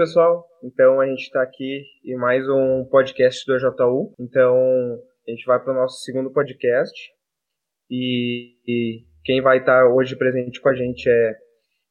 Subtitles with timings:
[0.00, 0.46] Pessoal.
[0.64, 4.14] Então, a gente está aqui em mais um podcast do JU.
[4.18, 4.56] Então,
[5.28, 6.98] a gente vai para o nosso segundo podcast.
[7.90, 11.34] E, e quem vai estar tá hoje presente com a gente é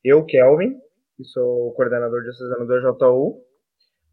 [0.03, 0.73] eu, Kelvin,
[1.15, 3.43] que sou coordenador diocesano do JU,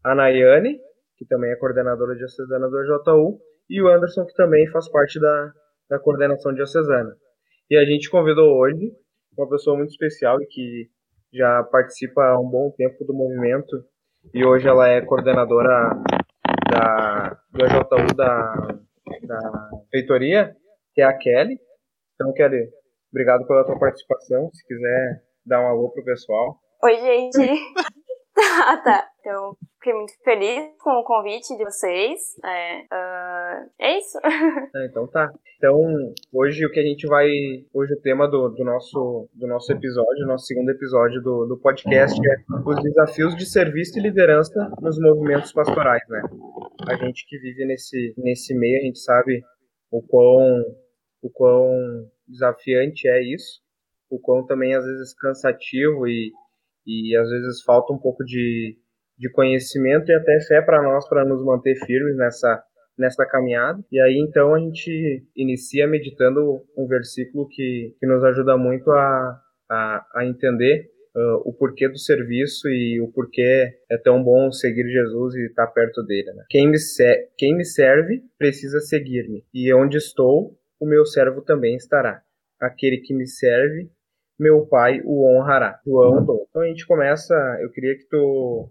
[0.03, 0.77] a Nayane,
[1.17, 5.51] que também é coordenadora diocesana do JU, e o Anderson, que também faz parte da,
[5.89, 7.17] da coordenação diocesana.
[7.67, 8.91] E a gente convidou hoje
[9.35, 10.87] uma pessoa muito especial e que
[11.33, 13.83] já participa há um bom tempo do movimento
[14.33, 16.01] e hoje ela é coordenadora
[16.69, 18.53] da, do EJU da,
[19.23, 20.55] da reitoria,
[20.93, 21.57] que é a Kelly.
[22.15, 22.69] Então, Kelly,
[23.11, 24.49] obrigado pela tua participação.
[24.53, 26.59] Se quiser dar um alô pro pessoal.
[26.83, 27.63] Oi, gente.
[28.35, 29.07] tá, tá.
[29.19, 29.55] Então,
[29.87, 32.19] fiquei muito feliz com o convite de vocês.
[32.43, 34.17] É, uh, é isso.
[34.75, 35.31] É, então tá.
[35.57, 35.79] Então,
[36.31, 37.29] hoje o que a gente vai.
[37.73, 42.19] Hoje o tema do, do, nosso, do nosso episódio, nosso segundo episódio do, do podcast
[42.19, 46.21] é os desafios de serviço e liderança nos movimentos pastorais, né?
[46.87, 49.41] A gente que vive nesse, nesse meio, a gente sabe
[49.89, 50.63] o quão,
[51.21, 53.61] o quão desafiante é isso,
[54.09, 56.31] o quão também às vezes cansativo e,
[56.85, 58.77] e às vezes falta um pouco de,
[59.17, 62.63] de conhecimento e até fé para nós para nos manter firmes nessa
[62.97, 63.79] nessa caminhada.
[63.91, 69.39] E aí então a gente inicia meditando um versículo que, que nos ajuda muito a,
[69.69, 74.87] a, a entender uh, o porquê do serviço e o porquê é tão bom seguir
[74.87, 76.31] Jesus e estar perto dele.
[76.33, 76.43] Né?
[76.49, 76.77] Quem, me
[77.37, 82.21] quem me serve precisa seguir-me, e onde estou, o meu servo também estará.
[82.59, 83.89] Aquele que me serve,
[84.39, 85.79] meu Pai o honrará.
[85.85, 87.33] João, então a gente começa.
[87.61, 88.69] Eu queria que tu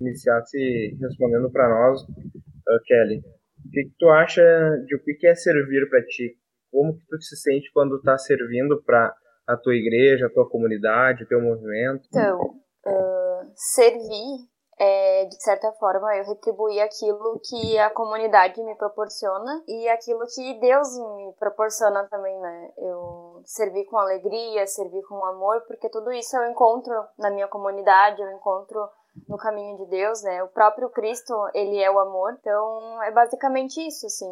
[0.00, 3.18] iniciasse respondendo para nós, uh, Kelly.
[3.64, 4.42] O que, que, tu acha
[4.86, 6.36] de o que, é servir para ti?
[6.72, 9.14] Como que tu se sente quando está servindo para
[9.46, 12.08] a tua igreja, a tua comunidade, o teu movimento?
[12.08, 12.40] Então,
[12.86, 14.48] uh, servir
[14.82, 20.58] é, de certa forma, eu retribuir aquilo que a comunidade me proporciona e aquilo que
[20.58, 22.72] Deus me proporciona também, né?
[22.78, 28.22] Eu servir com alegria, servir com amor, porque tudo isso eu encontro na minha comunidade,
[28.22, 28.88] eu encontro
[29.28, 30.42] no caminho de Deus, né?
[30.42, 32.36] O próprio Cristo, ele é o amor.
[32.40, 34.30] Então, é basicamente isso, assim.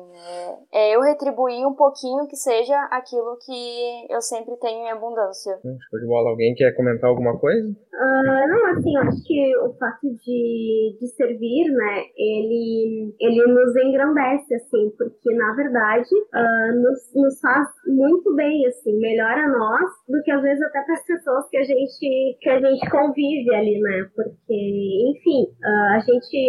[0.72, 5.58] É, é eu retribuir um pouquinho que seja aquilo que eu sempre tenho em abundância.
[5.64, 6.30] Hum, show de bola.
[6.30, 7.68] Alguém quer comentar alguma coisa?
[7.68, 13.76] Uh, não, assim, eu acho que o fato de, de servir, né, ele, ele nos
[13.76, 19.90] engrandece, assim, porque, na verdade, uh, nos, nos faz muito bem, assim, melhor a nós
[20.08, 23.54] do que, às vezes, até para as pessoas que a gente, que a gente convive
[23.54, 25.46] ali, né, porque enfim,
[25.94, 26.46] a gente,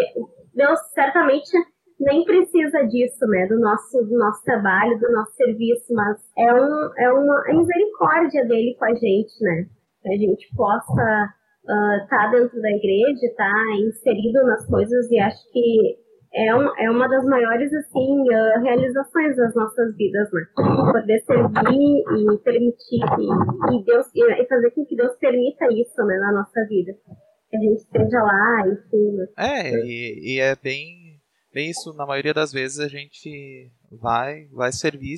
[0.53, 1.52] Deus certamente
[2.00, 6.91] nem precisa disso, né, do nosso, do nosso trabalho, do nosso serviço, mas é, um,
[6.97, 9.66] é uma misericórdia dele com a gente, né,
[10.02, 10.94] que a gente possa
[11.62, 15.97] estar uh, tá dentro da igreja, estar tá inserido nas coisas e acho que
[16.34, 20.46] é, um, é uma das maiores assim uh, realizações das nossas vidas, né?
[20.56, 26.18] Poder servir e permitir e, e Deus e fazer com que Deus permita isso, né,
[26.18, 26.94] na nossa vida
[27.50, 29.12] que a gente esteja lá, enfim.
[29.12, 29.28] Né?
[29.38, 31.20] É, e, e, é bem,
[31.54, 35.18] bem isso, na maioria das vezes a gente vai, vai servir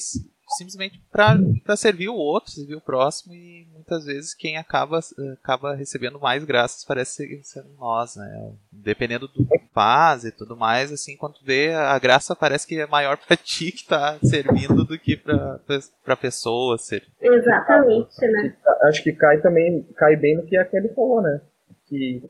[0.57, 4.99] simplesmente para servir o outro, servir o próximo, e muitas vezes quem acaba,
[5.41, 8.53] acaba recebendo mais graças parece ser, nós, né?
[8.71, 12.87] Dependendo do que faz e tudo mais, assim, quando vê, a graça parece que é
[12.87, 15.59] maior para ti que tá servindo do que para
[16.03, 17.03] pra pessoa ser.
[17.21, 18.55] Exatamente, né?
[18.83, 21.41] Acho que cai também, cai bem no que a Kelly falou, né?
[21.91, 22.23] Que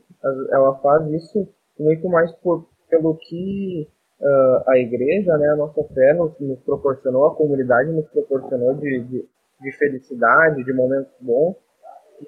[0.50, 3.88] ela faz isso muito mais por, pelo que
[4.20, 9.04] uh, a igreja, né, a nossa fé nos, nos, proporcionou, a comunidade nos proporcionou de,
[9.04, 9.28] de,
[9.60, 11.56] de felicidade, de momentos bons,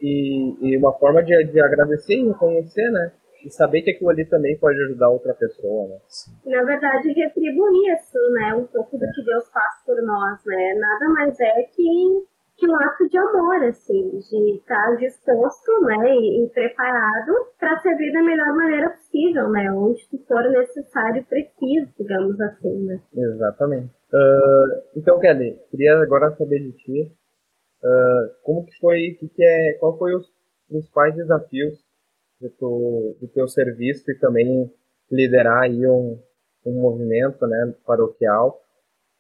[0.01, 3.13] e, e uma forma de, de agradecer e reconhecer, né,
[3.45, 5.99] e saber que aquilo ali também pode ajudar outra pessoa, né?
[6.47, 11.13] Na verdade, retribuir isso, né, um pouco do que Deus faz por nós, né, nada
[11.13, 12.25] mais é que
[12.57, 18.13] que um ato de amor, assim, de estar disposto, né, e, e preparado para servir
[18.13, 23.01] da melhor maneira possível, né, onde for necessário e preciso, digamos assim, né.
[23.13, 23.93] Exatamente.
[24.13, 27.13] Uh, então, Kelly, queria agora saber de ti,
[27.83, 30.33] uh, como que foi, que que é, qual foi os
[30.69, 31.85] principais desafios
[32.41, 34.73] do teu, do teu serviço e também
[35.11, 36.21] liderar aí um,
[36.65, 38.61] um movimento, né, paroquial,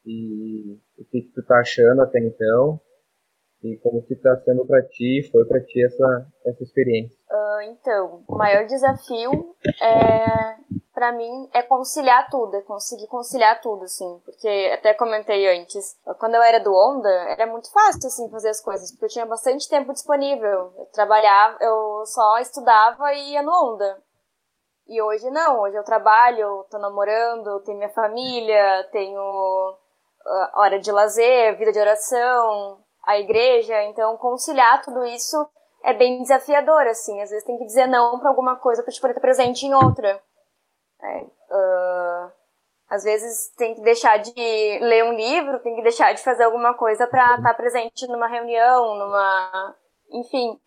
[0.06, 2.80] e o que, que tu tá achando até então,
[3.64, 7.16] e como que está sendo para ti, foi para ti essa, essa experiência?
[7.30, 10.56] Uh, então, o maior desafio é,
[10.92, 16.34] para mim é conciliar tudo, é conseguir conciliar tudo, assim, porque até comentei antes, quando
[16.34, 19.68] eu era do Onda, era muito fácil, assim, fazer as coisas, porque eu tinha bastante
[19.68, 23.98] tempo disponível, eu trabalhava, eu só estudava e ia no Onda.
[24.86, 30.92] E hoje não, hoje eu trabalho, tô namorando, tenho minha família, tenho uh, hora de
[30.92, 35.36] lazer, vida de oração, a igreja, então conciliar tudo isso
[35.82, 37.20] é bem desafiador, assim.
[37.20, 39.74] Às vezes tem que dizer não para alguma coisa para te poder estar presente em
[39.74, 40.20] outra.
[41.02, 42.32] É, uh,
[42.88, 46.74] às vezes tem que deixar de ler um livro, tem que deixar de fazer alguma
[46.74, 49.74] coisa para estar presente numa reunião, numa.
[50.10, 50.58] Enfim.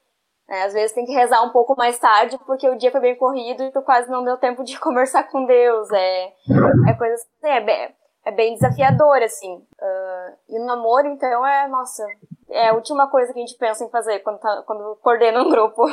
[0.49, 3.17] É, às vezes tem que rezar um pouco mais tarde porque o dia foi bem
[3.17, 5.91] corrido e tu quase não deu tempo de conversar com Deus.
[5.91, 6.27] É,
[6.89, 7.59] é coisa assim, é
[8.27, 9.55] é bem desafiador, assim.
[9.55, 12.05] Uh, e no namoro, então, é, nossa,
[12.49, 15.49] é a última coisa que a gente pensa em fazer quando, tá, quando coordena um
[15.49, 15.85] grupo.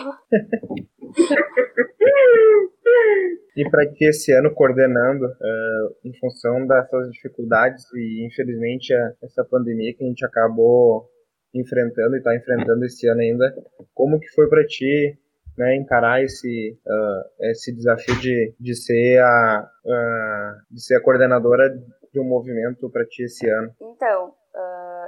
[3.57, 8.93] e para que esse ano coordenando, uh, em função dessas dificuldades e infelizmente
[9.23, 11.09] essa pandemia que a gente acabou
[11.55, 13.55] enfrentando e está enfrentando esse ano ainda,
[13.95, 15.17] como que foi para ti
[15.57, 21.73] né, encarar esse, uh, esse desafio de, de, ser a, uh, de ser a coordenadora
[22.15, 23.75] de um movimento para ti esse ano?
[23.83, 24.33] Então,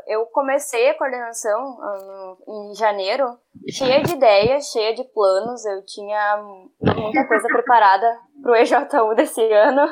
[0.08, 1.78] eu comecei a coordenação
[2.48, 3.38] em janeiro,
[3.70, 5.64] cheia de ideias, cheia de planos.
[5.64, 6.42] Eu tinha
[6.80, 8.06] muita coisa preparada
[8.42, 9.82] para o EJU desse ano.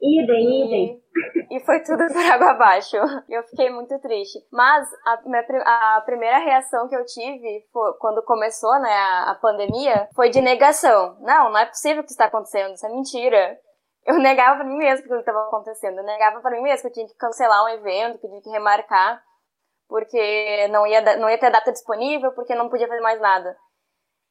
[0.00, 1.02] Idem, idem.
[1.50, 2.96] E foi tudo por água abaixo.
[3.28, 4.38] Eu fiquei muito triste.
[4.52, 9.34] Mas a, minha, a primeira reação que eu tive foi, quando começou né, a, a
[9.36, 11.16] pandemia foi de negação.
[11.20, 13.58] Não, não é possível que isso está acontecendo, isso é mentira
[14.06, 15.98] eu negava para mim mesmo que estava acontecendo.
[15.98, 18.50] Eu negava para mim mesmo que eu tinha que cancelar um evento, que tinha que
[18.50, 19.22] remarcar
[19.88, 23.56] porque não ia, não ia ter data disponível, porque não podia fazer mais nada.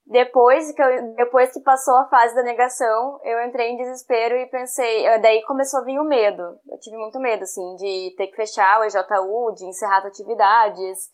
[0.06, 4.45] Depois que, eu, depois que passou a fase da negação, eu entrei em desespero e
[4.48, 6.44] pensei, daí começou a vir o medo.
[6.69, 11.10] Eu tive muito medo, assim, de ter que fechar o EJU, de encerrar as atividades.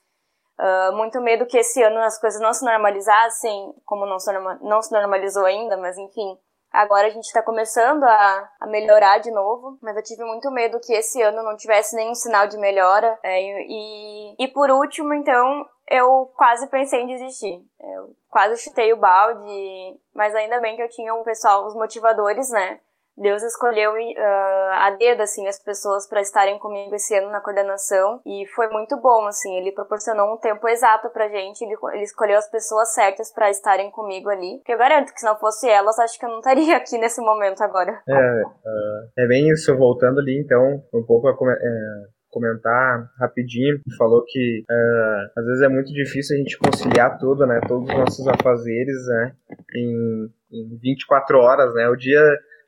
[0.59, 4.31] Uh, muito medo que esse ano as coisas não se normalizassem, como não se,
[4.61, 6.37] não se normalizou ainda, mas enfim.
[6.71, 10.79] Agora a gente está começando a, a, melhorar de novo, mas eu tive muito medo
[10.79, 13.19] que esse ano não tivesse nenhum sinal de melhora.
[13.21, 17.61] É, e, e por último, então, eu quase pensei em desistir.
[17.79, 22.49] Eu quase chutei o balde, mas ainda bem que eu tinha o pessoal, os motivadores,
[22.49, 22.79] né?
[23.17, 28.21] Deus escolheu uh, a dedo, assim, as pessoas para estarem comigo esse ano na coordenação
[28.25, 32.37] e foi muito bom, assim, ele proporcionou um tempo exato pra gente, ele, ele escolheu
[32.37, 35.99] as pessoas certas para estarem comigo ali, porque eu garanto que se não fosse elas,
[35.99, 38.01] acho que eu não estaria aqui nesse momento agora.
[38.07, 41.31] É, uh, é bem isso, voltando ali, então, um pouco a...
[41.31, 47.45] É comentar rapidinho, falou que uh, às vezes é muito difícil a gente conciliar tudo,
[47.45, 49.35] né, todos os nossos afazeres, né,
[49.75, 52.23] em, em 24 horas, né, o dia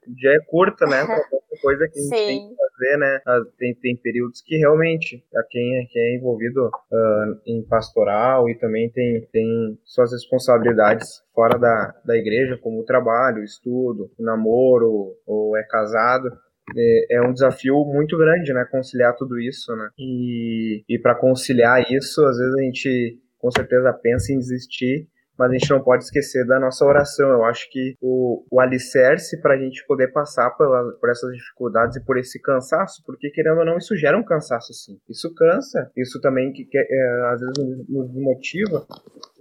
[0.08, 1.06] dia é curto, né?
[1.06, 2.26] Pra tanta coisa que a gente Sim.
[2.26, 3.22] tem que fazer, né?
[3.58, 8.56] Tem, tem períodos que realmente, a quem, é, quem é envolvido uh, em pastoral e
[8.56, 14.24] também tem, tem suas responsabilidades fora da, da igreja, como o trabalho, o estudo, o
[14.24, 16.30] namoro, ou é casado,
[16.76, 18.66] é, é um desafio muito grande, né?
[18.72, 19.90] Conciliar tudo isso, né?
[19.98, 25.06] E, e para conciliar isso, às vezes a gente com certeza pensa em desistir,
[25.38, 27.30] mas a gente não pode esquecer da nossa oração.
[27.30, 31.98] Eu acho que o, o alicerce para a gente poder passar pela, por essas dificuldades
[31.98, 34.98] e por esse cansaço, porque querendo ou não, isso gera um cansaço sim.
[35.10, 38.86] Isso cansa, isso também que, que é, às vezes nos, motiva,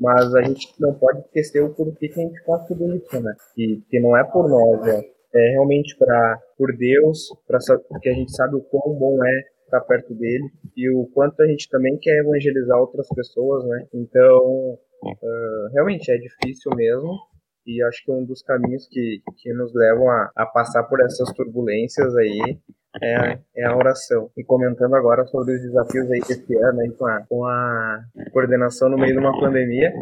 [0.00, 3.34] mas a gente não pode esquecer o porquê que a gente faz tudo isso, né?
[3.54, 5.00] Que, que não é por nós, é,
[5.34, 7.58] é realmente para por Deus, para
[7.88, 10.44] porque a gente sabe o quão bom é estar perto dele
[10.76, 13.86] e o quanto a gente também quer evangelizar outras pessoas, né?
[13.94, 17.18] Então, Uh, realmente é difícil mesmo.
[17.64, 21.32] E acho que um dos caminhos que, que nos levam a, a passar por essas
[21.32, 22.58] turbulências aí
[23.00, 24.30] é é a oração.
[24.36, 28.88] E comentando agora sobre os desafios aí desse ano, aí com, a, com a coordenação
[28.88, 29.92] no meio de uma pandemia,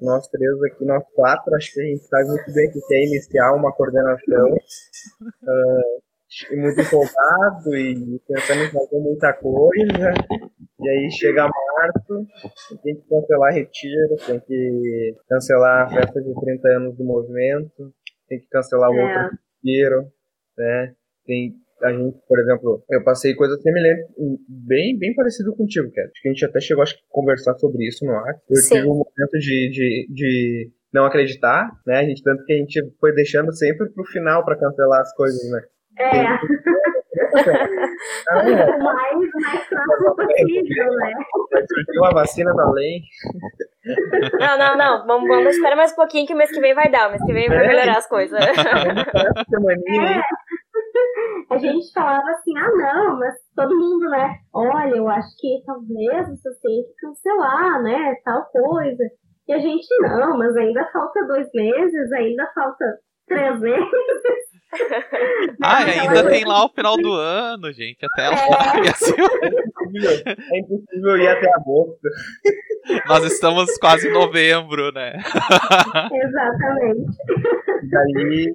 [0.00, 3.52] nós três aqui, nós quatro, acho que a gente sabe muito bem que quer iniciar
[3.54, 6.02] uma coordenação uh,
[6.50, 10.14] muito empolgado e pensando em fazer muita coisa.
[10.80, 12.26] E aí chega março,
[12.82, 17.92] tem que cancelar retiro, tem que cancelar a festa de 30 anos do movimento,
[18.28, 19.02] tem que cancelar o é.
[19.02, 20.06] outro retiro,
[20.58, 20.94] né?
[21.26, 24.06] Tem a gente, por exemplo, eu passei coisa semelhante,
[24.48, 26.06] bem, bem parecido contigo, Kat.
[26.06, 28.34] Acho que a gente até chegou acho, a conversar sobre isso no ar.
[28.48, 28.74] Eu Sim.
[28.76, 31.96] tive um momento de, de, de não acreditar, né?
[31.98, 35.50] A gente, tanto que a gente foi deixando sempre pro final para cancelar as coisas,
[35.50, 35.60] né?
[35.98, 36.22] É.
[38.32, 41.12] o mais, mais fácil possível, né?
[41.98, 43.02] Uma vacina da lei.
[44.38, 45.06] Não, não, não.
[45.06, 47.08] Vamos, vamos esperar mais um pouquinho que o mês que vem vai dar.
[47.08, 47.68] O mês que vem vai é.
[47.68, 48.38] melhorar as coisas.
[49.52, 50.20] É.
[51.50, 54.36] A gente falava assim, ah não, mas todo mundo, né?
[54.52, 58.14] Olha, eu acho que talvez você tenha que cancelar, né?
[58.24, 59.02] Tal coisa.
[59.48, 62.84] E a gente, não, mas ainda falta dois meses, ainda falta
[63.32, 63.88] três meses.
[65.62, 68.74] ah, ainda tem lá o final do ano, gente, até lá.
[68.84, 69.14] É, assim...
[70.52, 72.08] é impossível ir até agosto.
[73.06, 75.12] Nós estamos quase em novembro, né?
[76.12, 77.16] Exatamente.
[77.90, 78.54] Daí,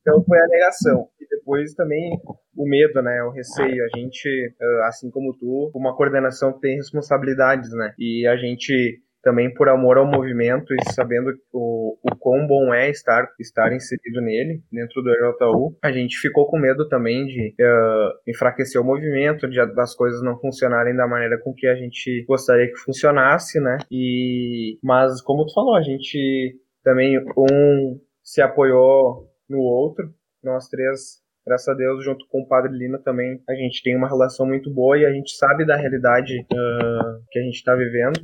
[0.00, 1.08] então foi a negação.
[1.20, 2.18] E depois também
[2.56, 3.22] o medo, né?
[3.24, 3.84] O receio.
[3.84, 4.54] A gente,
[4.86, 7.92] assim como tu, uma coordenação tem responsabilidades, né?
[7.98, 12.88] E a gente também por amor ao movimento e sabendo o, o quão bom é
[12.88, 18.10] estar, estar inserido nele, dentro do EJU, a gente ficou com medo também de uh,
[18.26, 22.68] enfraquecer o movimento, de, das coisas não funcionarem da maneira com que a gente gostaria
[22.68, 23.76] que funcionasse, né?
[23.90, 30.10] E, mas, como tu falou, a gente também, um se apoiou no outro,
[30.42, 34.08] nós três graças a Deus, junto com o Padre Lino também, a gente tem uma
[34.08, 38.20] relação muito boa e a gente sabe da realidade uh, que a gente está vivendo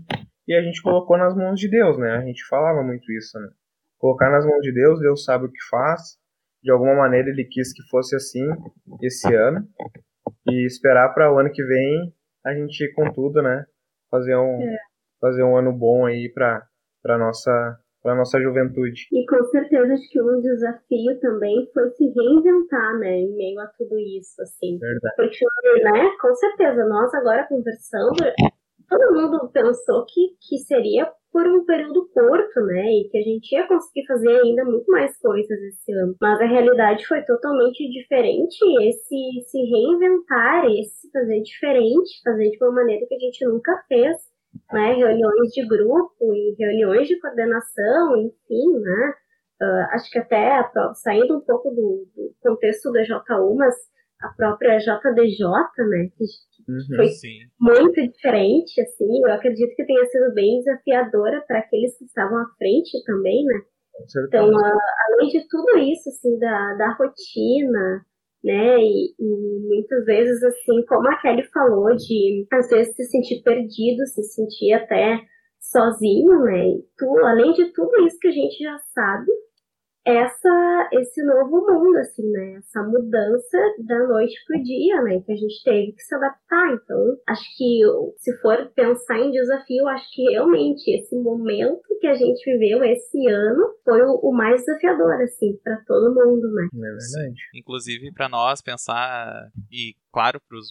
[0.46, 2.16] e a gente colocou nas mãos de Deus, né?
[2.16, 3.48] A gente falava muito isso, né?
[3.98, 6.18] Colocar nas mãos de Deus, Deus sabe o que faz.
[6.62, 8.46] De alguma maneira ele quis que fosse assim
[9.02, 9.66] esse ano
[10.48, 13.64] e esperar para o ano que vem a gente ir com tudo, né?
[14.10, 14.76] Fazer um é.
[15.20, 16.66] fazer um ano bom aí para
[17.02, 19.08] para nossa para nossa juventude.
[19.10, 23.66] E com certeza acho que um desafio também foi se reinventar, né, em meio a
[23.78, 24.78] tudo isso, assim.
[24.78, 25.14] Verdade.
[25.16, 25.44] Porque,
[25.82, 28.22] né, com certeza nós agora conversando,
[28.88, 32.86] todo mundo pensou que, que seria por um período curto, né?
[32.92, 36.14] E que a gente ia conseguir fazer ainda muito mais coisas esse ano.
[36.20, 38.56] Mas a realidade foi totalmente diferente.
[38.82, 44.16] Esse se reinventar, esse fazer diferente, fazer de uma maneira que a gente nunca fez,
[44.72, 44.94] né?
[44.94, 49.14] Reuniões de grupo e reuniões de coordenação, enfim, né?
[49.60, 53.74] Uh, acho que até saindo um pouco do, do contexto da JU, mas
[54.24, 55.44] a própria JDJ,
[55.88, 56.24] né, que,
[56.68, 57.38] uhum, foi sim.
[57.60, 62.46] muito diferente, assim, eu acredito que tenha sido bem desafiadora para aqueles que estavam à
[62.58, 63.60] frente também, né.
[64.26, 64.78] Então, a,
[65.08, 68.04] além de tudo isso, assim, da, da rotina,
[68.42, 73.42] né, e, e, muitas vezes, assim, como a Kelly falou, de às vezes se sentir
[73.42, 75.20] perdido, se sentir até
[75.60, 79.30] sozinho, né, e tu, além de tudo isso que a gente já sabe,
[80.06, 82.56] essa esse novo mundo assim, né?
[82.58, 85.20] Essa mudança da noite pro dia, né?
[85.20, 86.74] Que a gente teve que se adaptar.
[86.74, 87.80] Então, acho que
[88.18, 93.26] se for pensar em desafio, acho que realmente esse momento que a gente viveu esse
[93.28, 96.68] ano foi o, o mais desafiador assim para todo mundo, né?
[96.72, 97.40] É verdade.
[97.54, 100.70] Inclusive para nós pensar e claro para os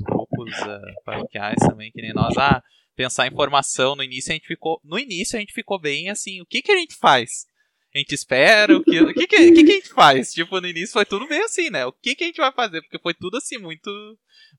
[0.00, 2.62] grupos uh, paroquiais também que nem nós, ah,
[2.96, 6.40] pensar em formação no início a gente ficou no início a gente ficou bem assim,
[6.40, 7.49] o que que a gente faz?
[7.94, 10.32] A gente espera, o que, o que, que, que, que, a gente faz?
[10.32, 11.84] Tipo, no início foi tudo meio assim, né?
[11.84, 12.80] O que, que a gente vai fazer?
[12.82, 13.90] Porque foi tudo assim, muito,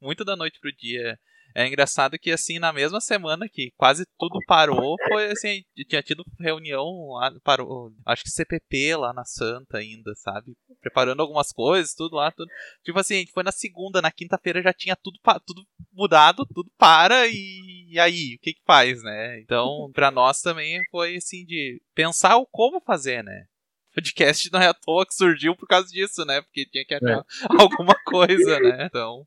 [0.02, 1.18] muito da noite pro dia.
[1.56, 6.24] É engraçado que, assim, na mesma semana que quase tudo parou, foi assim, tinha tido
[6.40, 10.54] reunião lá, parou, acho que CPP lá na Santa ainda, sabe?
[10.80, 12.50] Preparando algumas coisas, tudo lá, tudo.
[12.84, 17.88] Tipo assim, foi na segunda, na quinta-feira já tinha tudo, tudo mudado, tudo para e,
[17.90, 19.40] e aí, o que que faz, né?
[19.42, 23.46] Então, para nós também foi assim de pensar o como fazer, né?
[23.94, 26.42] Podcast não é à toa que surgiu por causa disso, né?
[26.42, 27.24] Porque tinha que achar é.
[27.62, 28.86] alguma coisa, né?
[28.86, 29.24] Então,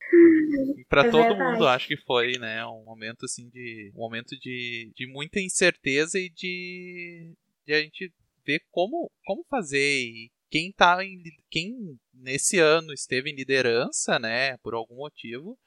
[0.88, 4.92] para é todo mundo acho que foi, né, um momento assim de um momento de,
[4.94, 7.34] de muita incerteza e de,
[7.66, 8.12] de a gente
[8.46, 14.56] ver como como fazer e quem tá em, quem nesse ano esteve em liderança, né,
[14.58, 15.58] por algum motivo,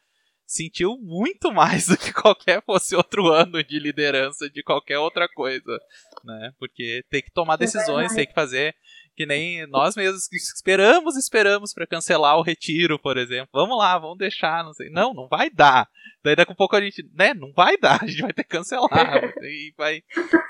[0.48, 5.77] sentiu muito mais do que qualquer fosse outro ano de liderança de qualquer outra coisa,
[6.24, 6.54] né?
[6.58, 8.74] Porque tem que tomar é decisões, tem que fazer
[9.17, 13.50] que nem nós mesmos esperamos, esperamos para cancelar o retiro, por exemplo.
[13.51, 14.91] Vamos lá, vamos deixar, não sei.
[14.91, 15.89] Não, não vai dar.
[16.24, 18.50] Daí daqui a pouco a gente, né, não vai dar, a gente vai ter que
[18.50, 19.24] cancelar.
[19.41, 20.03] e vai,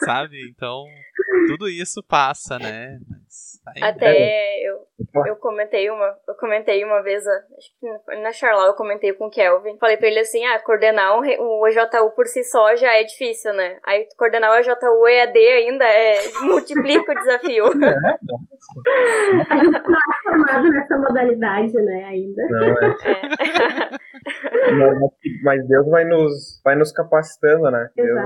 [0.03, 0.38] sabe?
[0.50, 0.83] Então,
[1.47, 3.00] tudo isso passa, né?
[3.09, 4.88] Mas, Até eu,
[5.25, 9.29] eu comentei uma, eu comentei uma vez, acho que na Charlau eu comentei com o
[9.29, 13.03] Kelvin, falei pra ele assim, ah, coordenar um, o EJU por si só já é
[13.03, 13.79] difícil, né?
[13.83, 17.65] Aí coordenar o EJU EAD ainda é, multiplica o desafio.
[19.50, 22.44] A gente não é formado nessa modalidade, né, ainda.
[22.50, 22.96] Não, é.
[23.06, 23.98] é.
[25.44, 27.90] mas Deus vai nos, vai nos capacitando, né?
[27.96, 28.26] Deus vai,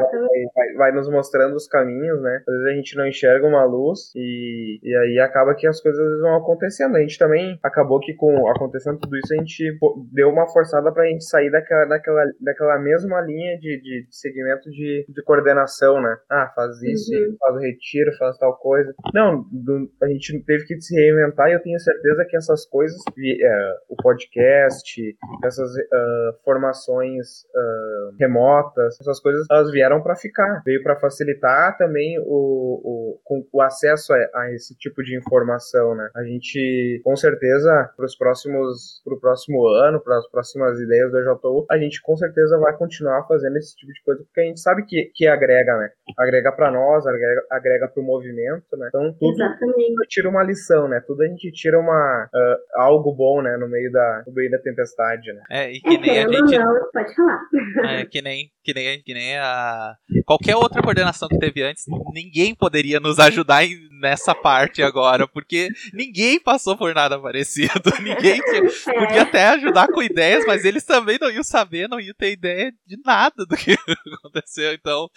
[0.56, 2.44] vai, vai, nos mostrando os caminhos, né?
[2.48, 6.22] Às vezes a gente não enxerga uma luz e, e aí acaba que as coisas
[6.22, 6.96] vão acontecendo.
[6.96, 9.78] A gente também acabou que com acontecendo tudo isso, a gente
[10.12, 14.70] deu uma forçada pra gente sair daquela, daquela, daquela mesma linha de, de, de segmento
[14.70, 16.18] de, de coordenação, né?
[16.30, 17.36] Ah, faz isso, uhum.
[17.40, 18.94] faz o retiro, faz tal coisa.
[19.14, 22.66] Não, do, a gente gente teve que se reinventar e eu tenho certeza que essas
[22.66, 30.62] coisas, é, o podcast, essas, uh, formações uh, remotas, essas coisas, elas vieram para ficar.
[30.66, 36.10] Veio para facilitar também o, o, o acesso a, a, esse tipo de informação, né?
[36.16, 41.18] A gente, com certeza, para os próximos, pro próximo ano, para as próximas ideias do
[41.20, 44.60] EJU, a gente com certeza vai continuar fazendo esse tipo de coisa, porque a gente
[44.60, 45.90] sabe que, que agrega, né?
[46.18, 48.88] Agrega para nós, agrega, agrega para o movimento, né?
[48.90, 50.11] Então, tudo Exatamente.
[50.12, 51.01] Tira uma lição, né?
[51.08, 53.56] Tudo a gente tira uma, uh, algo bom, né?
[53.58, 55.41] No meio da, no meio da tempestade, né?
[55.50, 56.58] É, e que nem a gente.
[56.58, 57.39] Não, pode falar.
[57.82, 59.96] É, que nem, que nem, que nem a.
[60.25, 63.63] Qualquer outra coordenação que teve antes, ninguém poderia nos ajudar
[64.01, 67.72] nessa parte agora, porque ninguém passou por nada parecido.
[68.01, 69.00] Ninguém tinha, é.
[69.00, 72.72] podia até ajudar com ideias, mas eles também não iam saber, não iam ter ideia
[72.86, 73.74] de nada do que
[74.20, 74.74] aconteceu.
[74.74, 75.08] Então,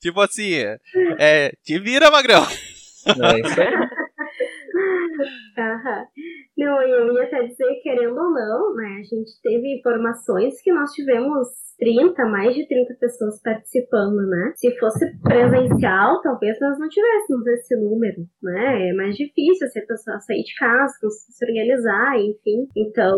[0.00, 0.52] tipo assim,
[1.18, 2.46] é, te vira, Magrão.
[3.06, 4.03] É isso aí.
[6.56, 10.90] Não, eu ia até dizer, querendo ou não, né, a gente teve informações que nós
[10.92, 11.48] tivemos
[11.78, 14.52] 30, mais de 30 pessoas participando, né?
[14.56, 18.90] Se fosse presencial, talvez nós não tivéssemos esse número, né?
[18.90, 22.68] É mais difícil se a pessoa sair de casa, se organizar, enfim.
[22.76, 23.16] Então,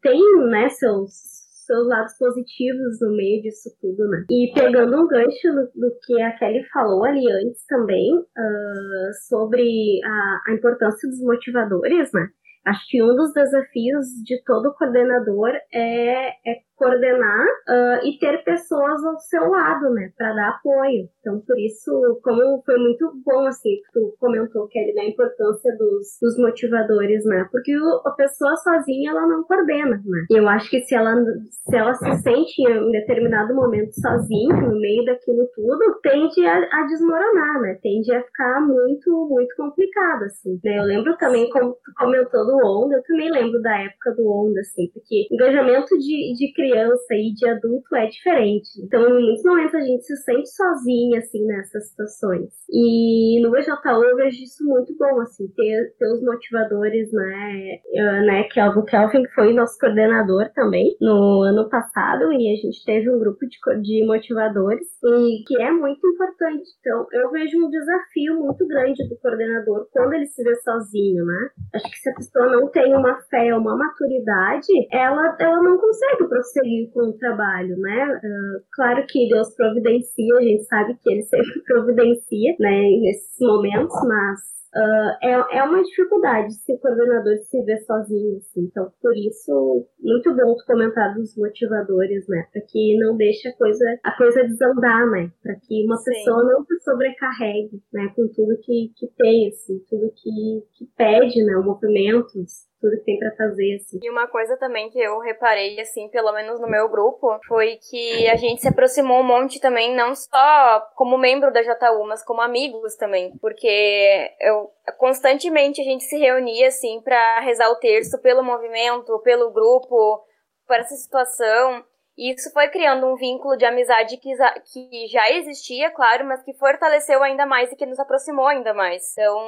[0.00, 1.37] tem, né, seus
[1.68, 4.24] seus lados positivos no meio disso tudo, né?
[4.30, 10.50] E pegando um gancho do, que a Kelly falou ali antes também, uh, sobre a,
[10.50, 12.26] a importância dos motivadores, né?
[12.66, 19.04] Acho que um dos desafios de todo coordenador é, é coordenar uh, e ter pessoas
[19.04, 21.08] ao seu lado, né, para dar apoio.
[21.20, 21.90] Então, por isso,
[22.22, 27.46] como foi muito bom, assim, que tu comentou, Kelly, da importância dos, dos motivadores, né,
[27.50, 30.26] porque o, a pessoa sozinha, ela não coordena, né.
[30.30, 31.14] E eu acho que se ela,
[31.50, 36.86] se ela se sente em determinado momento sozinha, no meio daquilo tudo, tende a, a
[36.86, 40.78] desmoronar, né, tende a ficar muito, muito complicado, assim, né.
[40.78, 44.60] Eu lembro também, como tu comentou do Onda, eu também lembro da época do Onda,
[44.60, 48.68] assim, porque engajamento de, de criança criança e de adulto é diferente.
[48.84, 52.52] Então, em muitos momentos a gente se sente sozinha, assim, nessas situações.
[52.70, 58.26] E no BJU eu vejo isso muito bom, assim, ter, ter os motivadores, né, uh,
[58.26, 63.10] né, Kelvin Kelvin, que foi nosso coordenador também no ano passado, e a gente teve
[63.10, 66.68] um grupo de, de motivadores, e que é muito importante.
[66.80, 71.48] Então, eu vejo um desafio muito grande do coordenador quando ele se vê sozinho, né?
[71.74, 76.28] Acho que se a pessoa não tem uma fé, uma maturidade, ela, ela não consegue
[76.28, 78.20] prosseguir prosseguir com o trabalho, né?
[78.22, 83.94] Uh, claro que Deus providencia, a gente sabe que Ele sempre providencia, né, nesses momentos,
[84.06, 88.64] mas Uh, é, é uma dificuldade se o coordenador se vê sozinho, assim.
[88.64, 92.46] Então, por isso, muito bom tu comentar dos motivadores, né?
[92.52, 95.32] Para que não deixe a coisa, a coisa desandar, né?
[95.42, 96.10] Para que uma Sim.
[96.10, 98.12] pessoa não se sobrecarregue, né?
[98.14, 101.56] Com tudo que, que tem, assim, tudo que, que pede, né?
[101.56, 102.38] O movimento,
[102.80, 103.98] tudo que tem para fazer, assim.
[104.02, 108.28] E uma coisa também que eu reparei, assim, pelo menos no meu grupo, foi que
[108.28, 112.40] a gente se aproximou um monte também, não só como membro da JU, mas como
[112.40, 118.42] amigos também, porque eu constantemente a gente se reunia, assim, para rezar o terço pelo
[118.42, 120.24] movimento, pelo grupo,
[120.66, 121.84] para essa situação.
[122.18, 124.32] E isso foi criando um vínculo de amizade que,
[124.72, 129.12] que já existia, claro, mas que fortaleceu ainda mais e que nos aproximou ainda mais.
[129.12, 129.38] Então,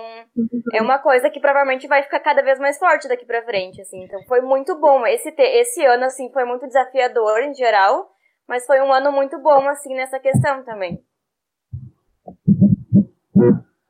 [0.72, 4.04] é uma coisa que provavelmente vai ficar cada vez mais forte daqui pra frente, assim.
[4.04, 5.04] Então, foi muito bom.
[5.04, 8.08] Esse, esse ano, assim, foi muito desafiador em geral,
[8.46, 11.02] mas foi um ano muito bom, assim, nessa questão também.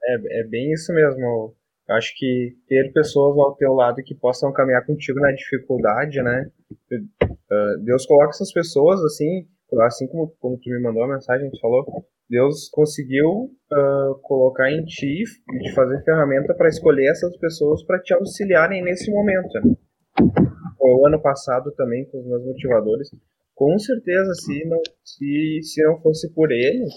[0.05, 1.55] É, é bem isso mesmo.
[1.87, 6.51] Eu acho que ter pessoas ao teu lado que possam caminhar contigo na dificuldade, né?
[6.93, 9.47] Uh, Deus coloca essas pessoas assim,
[9.83, 11.85] assim como, como tu me mandou a mensagem, tu falou,
[12.29, 18.01] Deus conseguiu uh, colocar em ti e te fazer ferramenta para escolher essas pessoas para
[18.01, 19.53] te auxiliarem nesse momento.
[19.55, 19.75] Né?
[20.81, 23.11] O ano passado também com os meus motivadores,
[23.55, 26.95] com certeza se não se, se não fosse por eles,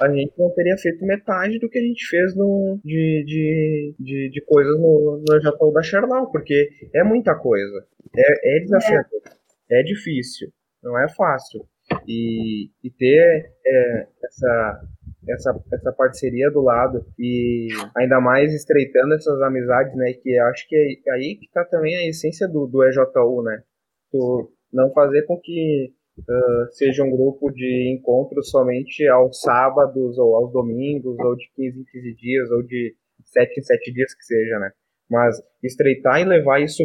[0.00, 4.30] a gente não teria feito metade do que a gente fez no, de, de, de,
[4.30, 7.86] de coisas no, no Japão da Sherlock, porque é muita coisa.
[8.16, 9.20] É, é desafiador.
[9.70, 9.80] É.
[9.80, 10.48] é difícil.
[10.82, 11.66] Não é fácil.
[12.08, 14.80] E, e ter é, essa,
[15.28, 20.12] essa, essa parceria do lado e ainda mais estreitando essas amizades, né?
[20.14, 23.62] Que acho que é aí que tá também a essência do, do EJU, né?
[24.10, 30.36] Tu não fazer com que uh, seja um grupo de encontros somente aos sábados ou
[30.36, 32.94] aos domingos, ou de 15 em 15 dias, ou de
[33.24, 34.70] 7 em 7 dias que seja, né?
[35.10, 36.82] Mas estreitar e levar isso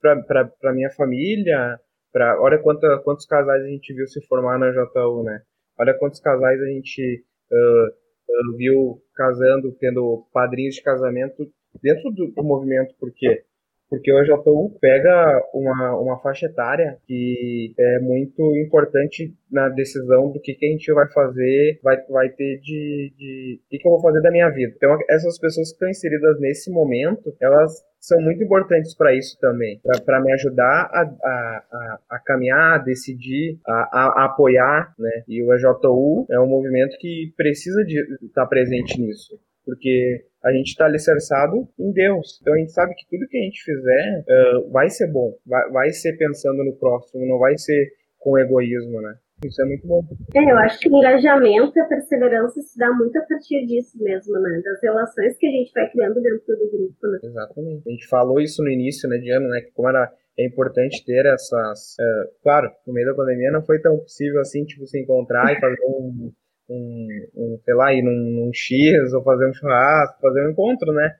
[0.00, 1.78] para a minha família,
[2.12, 5.42] pra, olha quanta, quantos casais a gente viu se formar na JU, né?
[5.78, 11.48] Olha quantos casais a gente uh, uh, viu casando, tendo padrinhos de casamento
[11.82, 13.44] dentro do, do movimento, porque
[13.88, 20.40] porque o EJU pega uma, uma faixa etária que é muito importante na decisão do
[20.40, 23.92] que, que a gente vai fazer, vai, vai ter de, de o que, que eu
[23.92, 24.72] vou fazer da minha vida.
[24.76, 29.80] Então, essas pessoas que estão inseridas nesse momento, elas são muito importantes para isso também,
[30.04, 35.24] para me ajudar a, a, a, a, caminhar, a decidir, a, a, apoiar, né?
[35.26, 40.50] E o EJU é um movimento que precisa de estar tá presente nisso, porque a
[40.50, 42.38] gente está alicerçado em Deus.
[42.40, 45.70] Então a gente sabe que tudo que a gente fizer uh, vai ser bom, vai,
[45.70, 49.14] vai ser pensando no próximo, não vai ser com egoísmo, né?
[49.44, 50.02] Isso é muito bom.
[50.34, 54.02] É, eu acho que o engajamento e a perseverança se dá muito a partir disso
[54.02, 54.60] mesmo, né?
[54.64, 57.18] Das relações que a gente vai criando dentro do grupo, né?
[57.22, 57.82] Exatamente.
[57.86, 59.60] A gente falou isso no início, né, de ano, né?
[59.60, 61.94] Que como era é importante ter essas.
[62.00, 65.60] Uh, claro, no meio da pandemia não foi tão possível assim, tipo, se encontrar e
[65.60, 66.32] fazer um,
[66.68, 70.92] um, um sei lá, ir num, num X ou fazer um churrasco, fazer um encontro,
[70.92, 71.14] né?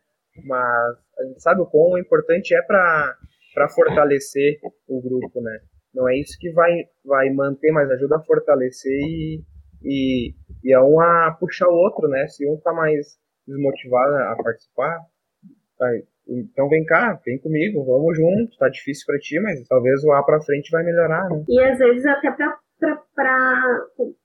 [0.44, 4.58] Mas a gente sabe o quão importante é para fortalecer
[4.88, 5.58] o grupo, né?
[5.94, 9.42] Não é isso que vai, vai manter, mas ajuda a fortalecer e,
[9.82, 12.26] e, e é um a puxar o outro, né?
[12.28, 15.00] Se um tá mais desmotivado a participar,
[16.28, 20.22] então vem cá, vem comigo, vamos junto, tá difícil para ti, mas talvez o A
[20.22, 21.42] para frente vai melhorar, né?
[21.48, 22.58] E às vezes até para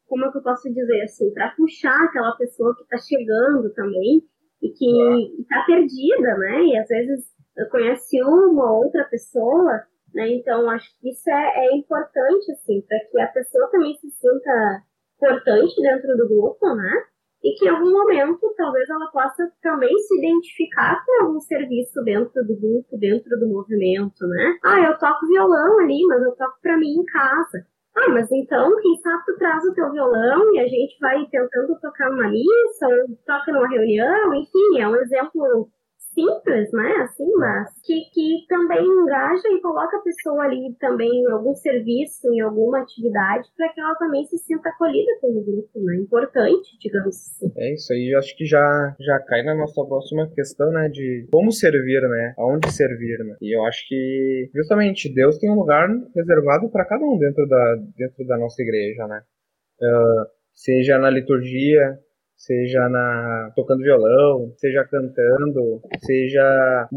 [0.08, 4.22] como é que eu posso dizer assim, para puxar aquela pessoa que está chegando também
[4.62, 6.64] e que está perdida, né?
[6.64, 7.26] E às vezes
[7.72, 10.30] conhece uma ou outra pessoa, né?
[10.30, 14.84] Então acho que isso é, é importante assim, para que a pessoa também se sinta
[15.16, 17.04] importante dentro do grupo, né?
[17.44, 22.42] E que em algum momento talvez ela possa também se identificar com algum serviço dentro
[22.46, 24.58] do grupo, dentro do movimento, né?
[24.64, 27.66] Ah, eu toco violão ali, mas eu toco para mim em casa.
[27.96, 31.80] Ah, mas então, quem sabe tu traz o teu violão e a gente vai tentando
[31.80, 35.70] tocar numa missa ou toca numa reunião, enfim, é um exemplo
[36.14, 36.92] simples, né?
[37.04, 42.32] Assim, mas que, que também engaja e coloca a pessoa ali também em algum serviço,
[42.32, 45.98] em alguma atividade, para que ela também se sinta acolhida pelo grupo, né?
[45.98, 47.52] Importante, digamos assim.
[47.58, 50.88] É isso aí, eu acho que já, já cai na nossa próxima questão, né?
[50.90, 52.34] De como servir, né?
[52.38, 53.36] Aonde servir, né?
[53.42, 57.76] E eu acho que justamente Deus tem um lugar reservado para cada um dentro da,
[57.98, 59.22] dentro da nossa igreja, né?
[59.82, 61.98] Uh, seja na liturgia,
[62.36, 66.90] seja na tocando violão, seja cantando, seja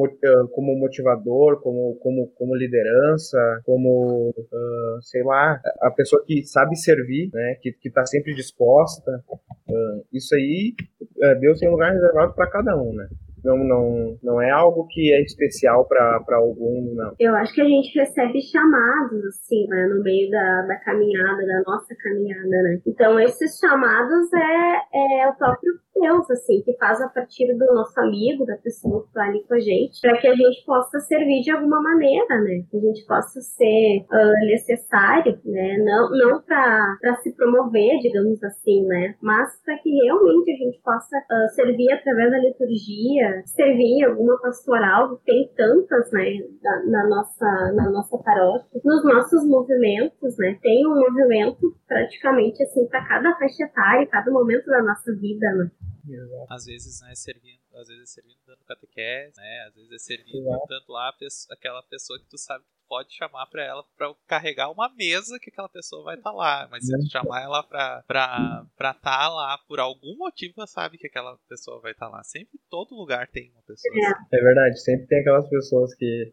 [0.52, 7.30] como motivador, como como como liderança, como uh, sei lá, a pessoa que sabe servir,
[7.32, 9.22] né, que que está sempre disposta.
[9.68, 13.08] Uh, isso aí, uh, Deus tem um lugar reservado para cada um, né?
[13.46, 17.14] Não, não, não é algo que é especial para alguns, não.
[17.20, 21.62] Eu acho que a gente recebe chamados, assim, né, no meio da, da caminhada, da
[21.64, 22.80] nossa caminhada, né?
[22.84, 27.98] Então, esses chamados é, é o próprio Deus, assim, que faz a partir do nosso
[28.00, 31.40] amigo, da pessoa que está ali com a gente, para que a gente possa servir
[31.40, 32.64] de alguma maneira, né?
[32.70, 35.78] Que a gente possa ser uh, necessário, né?
[35.78, 39.14] Não, não para se promover, digamos assim, né?
[39.22, 44.40] Mas para que realmente a gente possa uh, servir através da liturgia, servir em alguma
[44.40, 46.38] pastoral, tem tantas, né?
[46.62, 50.58] Na, na nossa, na nossa paróquia, nos nossos movimentos, né?
[50.62, 55.70] Tem um movimento praticamente assim para cada faixa etária, cada momento da nossa vida, né?
[56.08, 56.46] Exato.
[56.50, 59.64] Às vezes, né, servindo, às vezes é servindo dando catequese, né?
[59.68, 60.66] Às vezes é servindo Exato.
[60.68, 61.12] dando lá
[61.50, 65.50] aquela pessoa que tu sabe que pode chamar para ela para carregar uma mesa que
[65.50, 66.68] aquela pessoa vai estar tá lá.
[66.70, 70.96] Mas se tu chamar ela pra estar pra tá lá por algum motivo, ela sabe
[70.98, 72.24] que aquela pessoa vai estar tá lá.
[72.24, 73.92] Sempre todo lugar tem uma pessoa.
[73.92, 74.00] Assim.
[74.32, 76.32] É verdade, sempre tem aquelas pessoas que,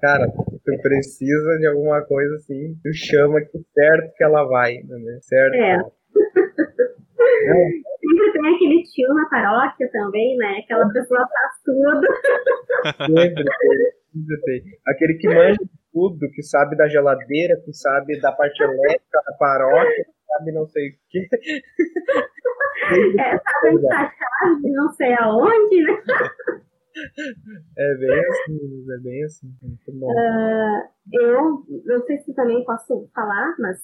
[0.00, 5.18] cara, tu precisa de alguma coisa assim, tu chama que certo que ela vai, né?
[5.22, 5.54] Certo.
[5.54, 5.74] É.
[5.74, 5.82] é
[8.04, 10.60] sempre tem aquele tio na paróquia também, né?
[10.64, 12.06] Aquela pessoa faz tudo.
[13.18, 13.44] Sempre.
[14.86, 15.58] Aquele que manja
[15.92, 20.66] tudo, que sabe da geladeira, que sabe da parte elétrica da paróquia, que sabe não
[20.66, 21.28] sei o quê.
[22.84, 26.02] É, sabe onde a chave de não sei aonde, né?
[27.76, 29.48] É bem assim, é bem assim.
[29.62, 30.10] Muito bom.
[30.10, 33.78] Uh, eu não sei se também posso falar, mas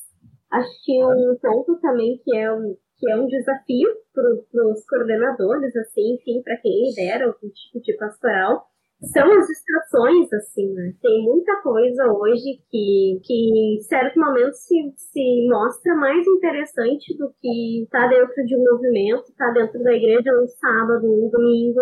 [0.52, 5.74] acho que um ponto também que é um que é um desafio para os coordenadores,
[5.74, 8.66] assim, enfim, para quem lidera algum tipo de pastoral,
[9.02, 10.92] são as estações, assim, né?
[11.00, 17.32] Tem muita coisa hoje que, que em certo momento se, se mostra mais interessante do
[17.40, 21.30] que estar tá dentro de um movimento, estar tá dentro da igreja um sábado, um
[21.30, 21.80] domingo,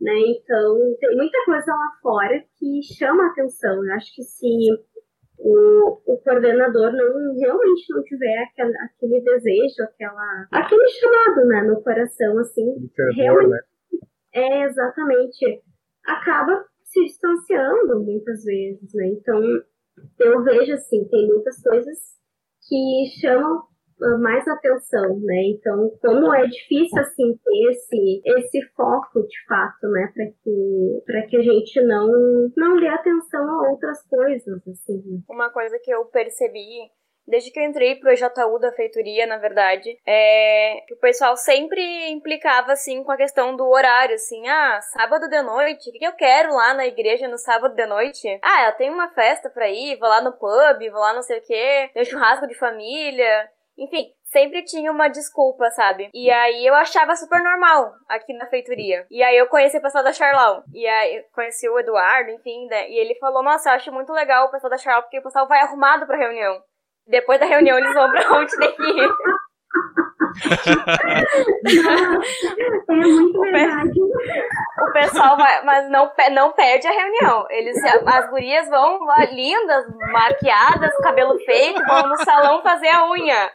[0.00, 0.12] né?
[0.26, 3.84] Então, tem muita coisa lá fora que chama a atenção.
[3.84, 4.48] Eu acho que se
[5.38, 11.82] o, o coordenador não realmente não tiver aquele, aquele desejo, aquela, aquele chamado né, no
[11.82, 12.74] coração, assim,
[13.16, 13.58] realmente, né?
[14.34, 15.62] é exatamente,
[16.08, 19.08] acaba se distanciando muitas vezes, né?
[19.08, 19.40] Então,
[20.18, 21.98] eu vejo assim, tem muitas coisas
[22.66, 23.62] que chamam
[24.00, 25.42] ah, mais atenção, né?
[25.50, 31.26] Então, como é difícil assim ter esse, esse foco de fato, né, para que para
[31.26, 32.08] que a gente não
[32.56, 35.02] não dê atenção a outras coisas, assim.
[35.04, 35.20] Né?
[35.28, 36.90] Uma coisa que eu percebi
[37.28, 42.72] desde que eu entrei pro JU da feitoria, na verdade, é o pessoal sempre implicava,
[42.72, 46.54] assim, com a questão do horário, assim, ah, sábado de noite, o que eu quero
[46.54, 48.38] lá na igreja no sábado de noite?
[48.42, 51.38] Ah, eu tenho uma festa pra ir, vou lá no pub, vou lá não sei
[51.38, 56.10] o quê, tem churrasco de família, enfim, sempre tinha uma desculpa, sabe?
[56.12, 59.06] E aí eu achava super normal aqui na feitoria.
[59.08, 60.64] E aí eu conheci o pessoal da Charlau.
[60.74, 62.90] E aí conheci o Eduardo, enfim, né?
[62.90, 65.46] E ele falou: Nossa, eu acho muito legal o pessoal da Charlau porque o pessoal
[65.46, 66.60] vai arrumado pra reunião.
[67.08, 69.10] Depois da reunião eles vão pra onde tem que ir.
[72.88, 74.00] é muito verdade.
[74.80, 77.46] O pessoal vai, mas não, não perde a reunião.
[77.50, 78.98] Eles, as gurias vão
[79.32, 83.50] lindas, maquiadas, cabelo feito, vão no salão fazer a unha.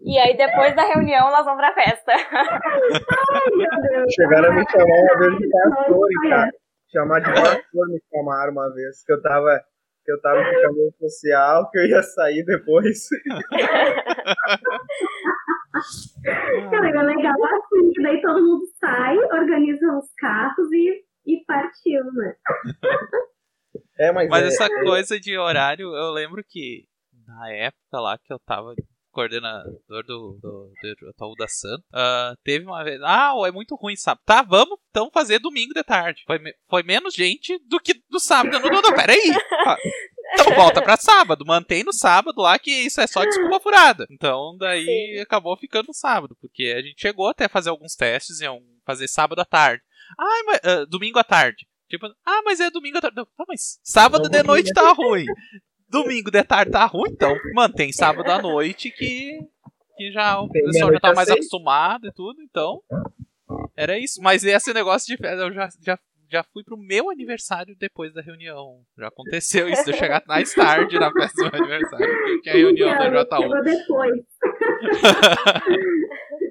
[0.00, 2.12] E aí depois da reunião elas vão pra festa.
[4.10, 6.50] Chegaram a me chamar uma vez de pastor, cara.
[6.92, 9.60] Chamar de pastor me chamaram uma vez, que eu tava
[10.06, 13.08] que eu tava de caminho social, que eu ia sair depois.
[16.70, 22.04] Cara, é legal assim, que daí todo mundo sai, organiza os carros e, e partiu,
[22.12, 22.36] né?
[23.98, 24.84] É, mas, mas é, essa é...
[24.84, 26.84] coisa de horário, eu lembro que
[27.26, 28.74] na época lá que eu tava
[29.16, 30.72] coordenador do, do,
[31.18, 33.00] do da Santa, uh, teve uma vez.
[33.02, 34.22] Ah, é muito ruim sábado.
[34.26, 36.22] Tá, vamos então fazer domingo de tarde.
[36.26, 38.60] Foi, foi menos gente do que do sábado.
[38.60, 39.18] Não, não, não, peraí.
[40.34, 44.08] Então volta pra sábado, mantém no sábado lá que isso é só desculpa furada.
[44.10, 45.20] Então daí Sim.
[45.20, 49.06] acabou ficando no sábado, porque a gente chegou até a fazer alguns testes, iam fazer
[49.06, 49.84] sábado à tarde.
[50.18, 51.64] Ah, mas, uh, domingo à tarde.
[51.88, 53.16] Tipo, ah, mas é domingo à tarde.
[53.16, 55.26] Não, mas sábado de noite tá ruim
[55.88, 59.38] domingo de tarde tá ruim, então mantém sábado à noite que,
[59.96, 62.80] que já o pessoal já tá mais acostumado e tudo, então.
[63.76, 64.20] Era isso.
[64.22, 65.98] Mas esse negócio de festa, eu já, já,
[66.30, 68.80] já fui pro meu aniversário depois da reunião.
[68.98, 72.54] Já aconteceu isso, de eu chegar mais tarde na festa do meu aniversário, porque tinha
[72.54, 73.62] reunião da J1.
[73.62, 74.20] depois.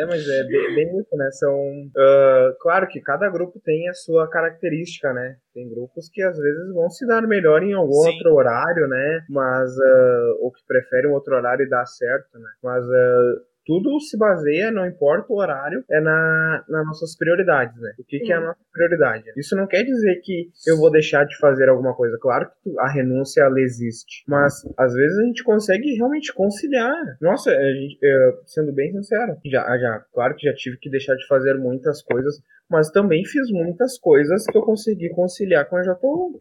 [0.00, 1.30] É, mas é bem, bem isso, né?
[1.32, 1.54] São.
[1.54, 5.36] Uh, claro que cada grupo tem a sua característica, né?
[5.52, 8.12] Tem grupos que às vezes vão se dar melhor em algum Sim.
[8.12, 9.24] outro horário, né?
[9.28, 9.70] Mas.
[9.70, 12.50] Uh, ou que preferem um outro horário e dá certo, né?
[12.62, 12.84] Mas.
[12.84, 17.92] Uh, tudo se baseia, não importa o horário, é na, nas nossas prioridades, né?
[18.00, 19.30] O que, que, é a nossa prioridade?
[19.36, 22.18] Isso não quer dizer que eu vou deixar de fazer alguma coisa.
[22.20, 24.24] Claro que a renúncia, ela existe.
[24.26, 26.96] Mas, às vezes, a gente consegue realmente conciliar.
[27.20, 27.96] Nossa, gente,
[28.44, 32.42] sendo bem sincero, já, já, claro que já tive que deixar de fazer muitas coisas,
[32.68, 36.40] mas também fiz muitas coisas que eu consegui conciliar com a JU.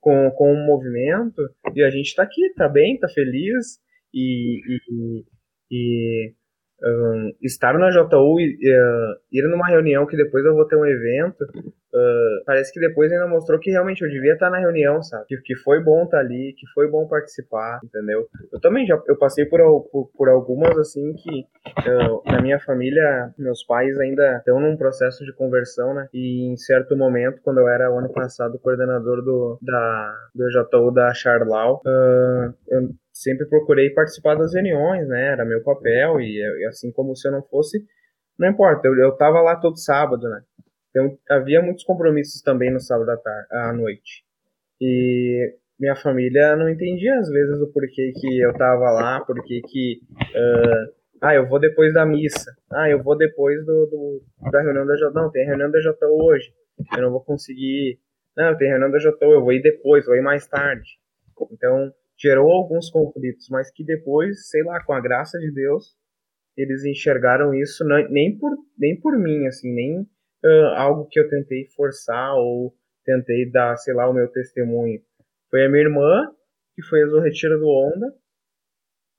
[0.00, 1.42] Com, com o movimento,
[1.74, 3.80] e a gente tá aqui, tá bem, tá feliz,
[4.14, 5.24] e, e,
[5.70, 6.34] e
[6.82, 10.86] um, estar na JU e uh, ir numa reunião que depois eu vou ter um
[10.86, 15.24] evento, uh, parece que depois ainda mostrou que realmente eu devia estar na reunião, sabe?
[15.26, 18.26] Que, que foi bom estar ali, que foi bom participar, entendeu?
[18.52, 19.60] Eu também já eu passei por,
[19.90, 21.40] por, por algumas assim que
[21.88, 26.08] uh, na minha família, meus pais ainda estão num processo de conversão, né?
[26.12, 31.12] E em certo momento, quando eu era ano passado coordenador do, da, do JU da
[31.12, 31.82] Charlau,
[32.68, 32.88] eu
[33.22, 35.32] sempre procurei participar das reuniões, né?
[35.32, 37.84] Era meu papel e, e assim como se eu não fosse,
[38.38, 38.86] não importa.
[38.86, 40.42] Eu, eu tava lá todo sábado, né?
[40.90, 44.24] Então havia muitos compromissos também no sábado à tarde, à noite.
[44.80, 50.00] E minha família não entendia às vezes o porquê que eu tava lá, porquê que
[50.34, 52.52] uh, ah, eu vou depois da missa.
[52.70, 55.12] Ah, eu vou depois do, do da reunião da JU.
[55.12, 56.52] Não, tem reunião da JU hoje.
[56.96, 57.98] Eu não vou conseguir.
[58.36, 60.88] Não, tem reunião da JU, eu vou ir depois, vou ir mais tarde.
[61.50, 65.96] Então, gerou alguns conflitos, mas que depois, sei lá, com a graça de Deus,
[66.56, 71.66] eles enxergaram isso nem por, nem por mim, assim, nem uh, algo que eu tentei
[71.76, 75.00] forçar ou tentei dar, sei lá, o meu testemunho.
[75.50, 76.30] Foi a minha irmã
[76.74, 78.12] que fez o retiro do Onda,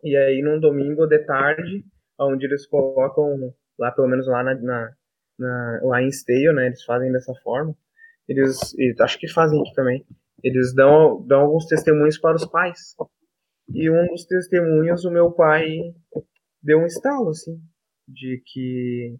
[0.03, 1.83] e aí num domingo de tarde,
[2.19, 4.91] onde eles colocam, lá pelo menos lá na, na,
[5.37, 7.75] na lá em Esteio, né, eles fazem dessa forma,
[8.27, 8.57] eles,
[9.01, 10.05] acho que fazem aqui também,
[10.43, 12.95] eles dão, dão alguns testemunhos para os pais.
[13.73, 15.77] E um dos testemunhos, o meu pai
[16.61, 17.59] deu um estalo, assim,
[18.07, 19.15] de que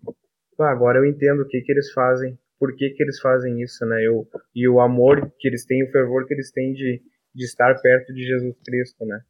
[0.60, 4.04] agora eu entendo o que, que eles fazem, por que, que eles fazem isso, né?
[4.04, 7.02] Eu, e o amor que eles têm, o fervor que eles têm de,
[7.34, 9.22] de estar perto de Jesus Cristo, né?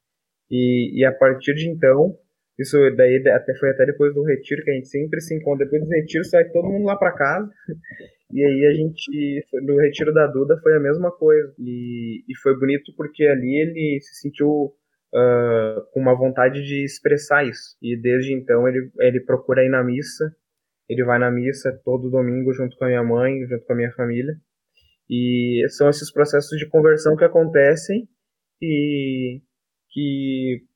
[0.50, 2.18] E, e a partir de então,
[2.60, 5.66] Isso daí até foi até depois do retiro que a gente sempre se encontra.
[5.66, 7.50] Depois do retiro sai todo mundo lá para casa.
[8.32, 11.52] E aí a gente, no retiro da Duda foi a mesma coisa.
[11.58, 17.44] E, e foi bonito porque ali ele se sentiu uh, com uma vontade de expressar
[17.48, 17.76] isso.
[17.82, 20.32] E desde então ele, ele procura ir na missa.
[20.88, 23.92] Ele vai na missa todo domingo junto com a minha mãe, junto com a minha
[23.94, 24.36] família.
[25.10, 28.08] E são esses processos de conversão que acontecem
[28.62, 29.42] e
[29.90, 30.69] que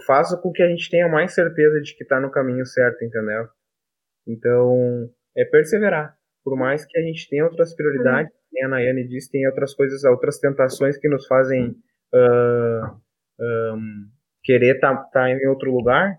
[0.00, 3.48] fazem com que a gente tenha mais certeza de que está no caminho certo, entendeu?
[4.26, 8.66] Então, é perseverar por mais que a gente tenha outras prioridades, uhum.
[8.66, 11.70] a Nayane disse, tem outras coisas, outras tentações que nos fazem
[12.14, 13.00] uh,
[13.40, 14.08] um,
[14.42, 16.16] querer estar tá, tá em outro lugar,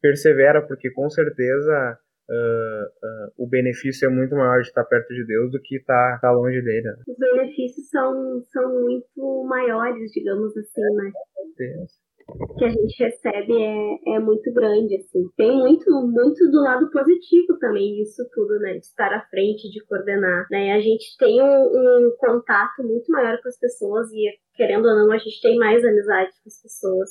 [0.00, 5.26] persevera, porque com certeza uh, uh, o benefício é muito maior de estar perto de
[5.26, 6.82] Deus do que estar, estar longe dele.
[6.82, 6.96] Né?
[7.08, 11.10] Os benefícios são, são muito maiores, digamos assim, né?
[11.12, 12.09] Com certeza
[12.58, 15.28] que a gente recebe é, é muito grande, assim.
[15.36, 18.72] Tem muito, muito do lado positivo também disso tudo, né?
[18.74, 20.72] De estar à frente, de coordenar, né?
[20.72, 25.12] A gente tem um, um contato muito maior com as pessoas e, querendo ou não,
[25.12, 27.10] a gente tem mais amizade com as pessoas.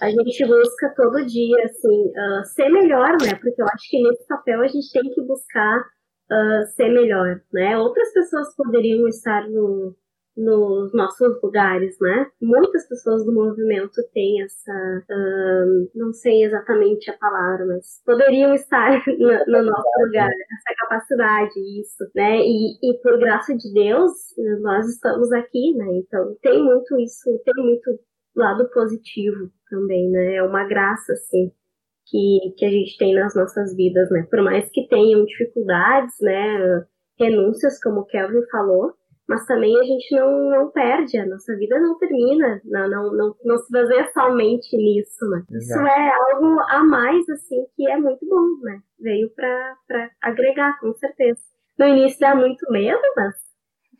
[0.00, 3.34] A gente busca todo dia, assim, uh, ser melhor, né?
[3.40, 7.78] Porque eu acho que nesse papel a gente tem que buscar uh, ser melhor, né?
[7.78, 9.96] Outras pessoas poderiam estar no,
[10.36, 12.26] nos nossos lugares, né?
[12.40, 19.02] Muitas pessoas do movimento têm essa, um, não sei exatamente a palavra, mas poderiam estar
[19.18, 22.38] no, no nosso lugar, essa capacidade, isso, né?
[22.40, 24.12] E, e por graça de Deus,
[24.60, 25.86] nós estamos aqui, né?
[25.96, 27.98] Então tem muito isso, tem muito
[28.36, 30.36] lado positivo também, né?
[30.36, 31.50] É uma graça, assim.
[32.08, 34.26] Que, que a gente tem nas nossas vidas, né?
[34.30, 36.84] Por mais que tenham dificuldades, né?
[37.18, 38.92] Renúncias, como o Kelvin falou,
[39.28, 43.34] mas também a gente não, não perde, a nossa vida não termina, não, não, não,
[43.44, 45.42] não se baseia somente nisso, né?
[45.50, 45.80] Exato.
[45.80, 48.78] Isso é algo a mais, assim, que é muito bom, né?
[49.00, 49.74] Veio para
[50.22, 51.40] agregar, com certeza.
[51.76, 53.34] No início dá muito medo, mas,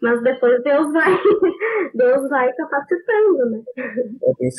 [0.01, 1.11] mas depois Deus vai,
[1.93, 3.65] Deus vai capacitando, né?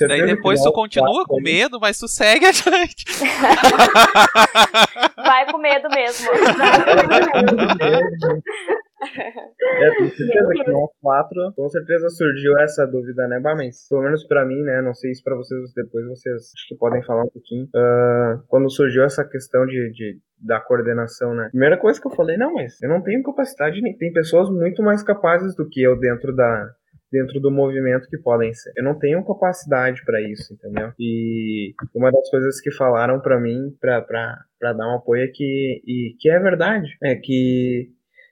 [0.09, 3.05] Daí depois tu continua com medo, mas tu segue adiante.
[5.15, 6.29] vai com medo mesmo.
[8.99, 13.87] É, com certeza que nós quatro, com certeza surgiu essa dúvida, né, Bamens?
[13.89, 17.03] Pelo menos pra mim, né, não sei se pra vocês depois vocês acho que podem
[17.03, 17.65] falar um pouquinho.
[17.65, 21.49] Uh, quando surgiu essa questão de, de, da coordenação, né?
[21.49, 24.81] Primeira coisa que eu falei, não, mas eu não tenho capacidade, nem tem pessoas muito
[24.81, 26.67] mais capazes do que eu dentro da,
[27.11, 28.71] dentro do movimento que podem ser.
[28.75, 30.91] Eu não tenho capacidade para isso, entendeu?
[30.99, 36.15] E uma das coisas que falaram para mim para dar um apoio é que e
[36.19, 37.89] que é verdade, é que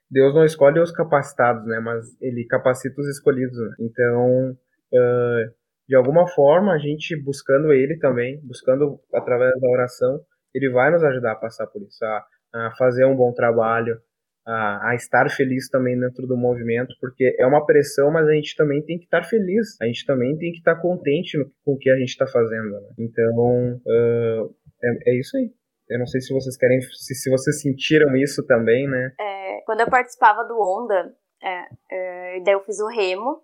[0.10, 1.80] Deus não escolhe os capacitados, né?
[1.80, 3.58] Mas ele capacita os escolhidos.
[3.58, 3.76] Né?
[3.80, 5.54] Então, uh,
[5.88, 10.20] de alguma forma, a gente buscando ele também, buscando através da oração,
[10.54, 14.00] ele vai nos ajudar a passar por isso, a, a fazer um bom trabalho,
[14.46, 18.56] a, a, estar feliz também dentro do movimento, porque é uma pressão, mas a gente
[18.56, 21.90] também tem que estar feliz, a gente também tem que estar contente com o que
[21.90, 22.70] a gente está fazendo.
[22.70, 22.90] Né?
[23.00, 25.52] Então, uh, é, é isso aí.
[25.90, 29.12] Eu não sei se vocês querem, se, se vocês sentiram isso também, né?
[29.20, 33.44] É, quando eu participava do Onda, é, é, daí eu fiz o remo,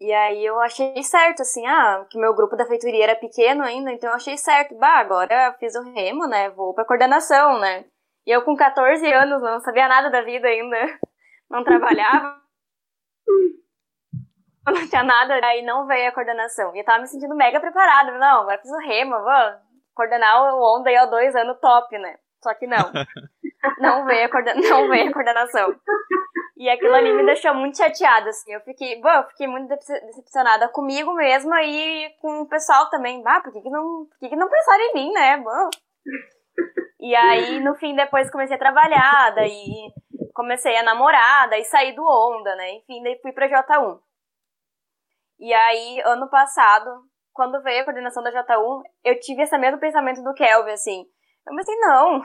[0.00, 3.92] e aí eu achei certo, assim, ah, que meu grupo da feitoria era pequeno ainda,
[3.92, 7.84] então eu achei certo, bah, agora eu fiz o remo, né, vou pra coordenação, né.
[8.26, 10.76] E eu com 14 anos não sabia nada da vida ainda,
[11.50, 12.40] não trabalhava,
[14.66, 16.74] não tinha nada, aí não veio a coordenação.
[16.76, 20.76] E eu tava me sentindo mega preparada, não, agora fiz o remo, vou coordenar o
[20.76, 22.18] Onda aí há dois anos top, né?
[22.42, 22.92] Só que não.
[23.78, 25.74] Não veio a, coorden não veio a coordenação.
[26.56, 28.52] E aquilo ali me deixou muito chateada, assim.
[28.52, 33.22] Eu fiquei, bom, eu fiquei muito decepcionada comigo mesma e com o pessoal também.
[33.22, 35.36] Bah, por que, que não, por que, que não pensaram em mim, né?
[35.36, 35.70] Bom.
[37.00, 39.92] E aí, no fim, depois comecei a trabalhar, daí
[40.34, 42.72] comecei a namorar, daí saí do Onda, né?
[42.74, 44.00] Enfim, daí fui pra J1.
[45.38, 46.90] E aí, ano passado,
[47.32, 51.04] quando veio a coordenação da J1, eu tive esse mesmo pensamento do Kelvin, assim.
[51.46, 52.20] Eu pensei, não,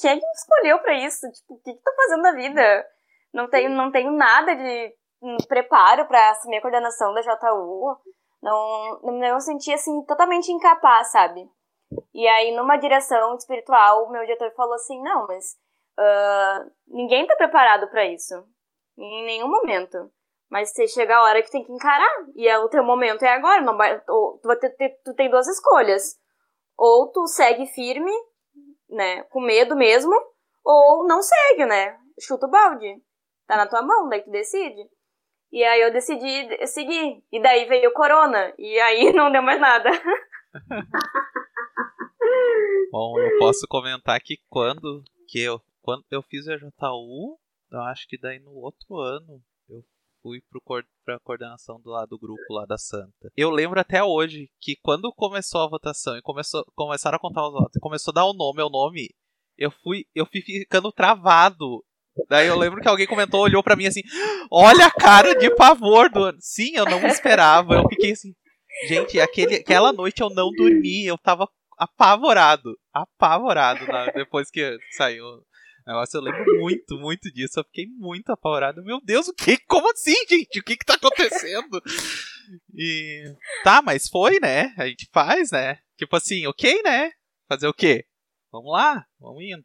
[0.00, 1.30] quem é que me escolheu pra isso?
[1.32, 2.86] Tipo, o que que tô fazendo na vida?
[3.32, 4.94] Não tenho, não tenho nada de
[5.46, 7.96] preparo para assumir a coordenação da JU.
[8.42, 11.48] Não, não eu senti, assim, totalmente incapaz, sabe?
[12.14, 15.56] E aí, numa direção espiritual, o meu diretor falou assim, não, mas
[15.98, 18.34] uh, ninguém tá preparado para isso.
[18.96, 20.10] Em nenhum momento.
[20.50, 22.26] Mas você chega a hora que tem que encarar.
[22.34, 23.60] E é, o teu momento é agora.
[23.60, 23.76] Não
[24.06, 24.40] tu,
[25.04, 26.16] tu tem duas escolhas.
[26.76, 28.12] Ou tu segue firme,
[28.88, 29.22] né?
[29.24, 30.14] Com medo mesmo.
[30.64, 31.98] Ou não segue, né?
[32.20, 33.00] Chuta o balde.
[33.46, 34.88] Tá na tua mão, daí tu decide.
[35.50, 37.22] E aí eu decidi seguir.
[37.32, 38.52] E daí veio o corona.
[38.58, 39.90] E aí não deu mais nada.
[42.90, 47.38] Bom, eu posso comentar que quando que eu, quando eu fiz o EJU,
[47.70, 49.42] eu acho que daí no outro ano
[50.28, 50.42] fui
[51.04, 53.30] para coordenação do lado do grupo lá da Santa.
[53.36, 57.52] Eu lembro até hoje que quando começou a votação e começou, começaram a contar os
[57.52, 59.08] votos, começou a dar o nome, meu nome,
[59.56, 61.82] eu fui, eu fui ficando travado.
[62.28, 64.02] Daí eu lembro que alguém comentou, olhou para mim assim:
[64.50, 67.74] "Olha a cara de pavor do Sim, eu não esperava.
[67.74, 68.34] Eu fiquei assim,
[68.88, 71.48] gente, aquele, aquela noite eu não dormi, eu tava
[71.78, 75.42] apavorado, apavorado depois que saiu o
[75.88, 77.58] Eu lembro muito, muito disso.
[77.58, 78.84] Eu fiquei muito apavorado.
[78.84, 79.56] Meu Deus, o que?
[79.66, 80.60] Como assim, gente?
[80.60, 81.80] O que que tá acontecendo?
[82.74, 83.34] E
[83.64, 84.74] tá, mas foi, né?
[84.76, 85.78] A gente faz, né?
[85.96, 87.12] Tipo assim, ok, né?
[87.48, 88.06] Fazer o quê?
[88.52, 89.64] Vamos lá, vamos indo.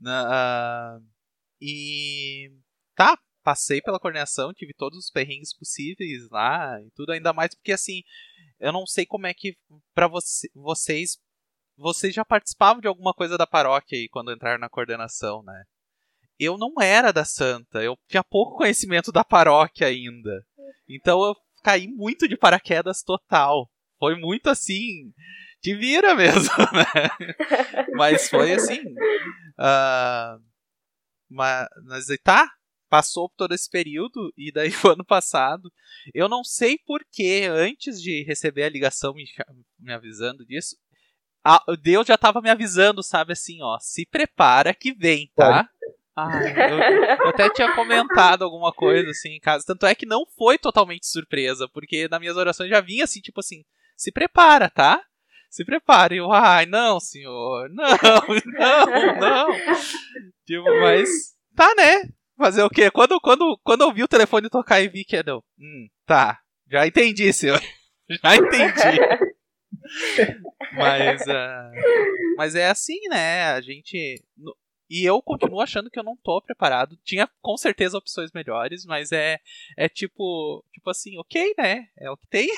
[0.00, 1.04] Uh,
[1.60, 2.50] e
[2.94, 7.72] tá, passei pela coordenação, tive todos os perrengues possíveis lá e tudo, ainda mais porque
[7.72, 8.02] assim,
[8.58, 9.56] eu não sei como é que
[9.94, 11.18] para você, vocês
[11.76, 15.64] vocês já participavam de alguma coisa da paróquia aí quando entraram na coordenação, né?
[16.38, 20.44] Eu não era da Santa, eu tinha pouco conhecimento da paróquia ainda.
[20.88, 23.70] Então eu caí muito de paraquedas total.
[23.98, 25.12] Foi muito assim,
[25.60, 27.86] te vira mesmo, né?
[27.94, 28.80] Mas foi assim.
[29.58, 30.44] Uh,
[31.28, 31.68] mas,
[32.22, 32.50] tá,
[32.88, 35.72] passou todo esse período e daí o ano passado,
[36.14, 39.24] eu não sei porquê, antes de receber a ligação me,
[39.78, 40.76] me avisando disso,
[41.46, 45.68] a, Deus já estava me avisando, sabe assim, ó, se prepara que vem, tá?
[46.16, 50.26] Ah, eu, eu, até tinha comentado alguma coisa assim em casa, tanto é que não
[50.36, 53.62] foi totalmente surpresa, porque nas minhas orações já vinha assim, tipo assim,
[53.96, 55.02] se prepara, tá?
[55.48, 56.16] Se prepare.
[56.16, 57.86] Eu, ai, não, senhor, não,
[58.58, 59.48] não, não.
[60.44, 61.08] tipo, mas
[61.54, 62.08] tá, né?
[62.36, 62.90] Fazer o quê?
[62.90, 65.42] Quando, quando, quando eu vi o telefone tocar e vi que não.
[65.58, 66.40] Hum, tá.
[66.70, 67.60] Já entendi, senhor.
[68.22, 69.34] Já entendi.
[70.74, 73.44] mas, uh, mas é assim, né?
[73.44, 74.22] A gente.
[74.88, 76.96] E eu continuo achando que eu não tô preparado.
[77.04, 79.40] Tinha com certeza opções melhores, mas é,
[79.76, 81.86] é tipo, tipo assim, ok, né?
[81.98, 82.48] É o que tem.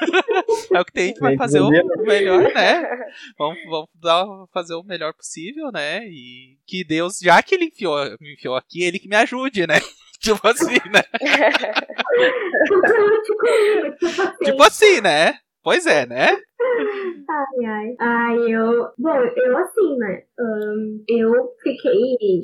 [0.74, 1.70] é o que tem, a gente vai fazer o
[2.04, 2.82] melhor, né?
[3.38, 6.04] Vamos, vamos dar, fazer o melhor possível, né?
[6.08, 9.76] E que Deus, já que ele enfiou, me enfiou aqui, ele que me ajude, né?
[10.18, 11.04] tipo assim, né?
[14.42, 15.38] tipo assim, né?
[15.66, 16.28] Pois é, né?
[17.28, 17.96] Ai, ai.
[17.98, 18.88] Ai, eu.
[18.96, 20.22] Bom, eu assim, né?
[20.38, 22.40] Um, eu fiquei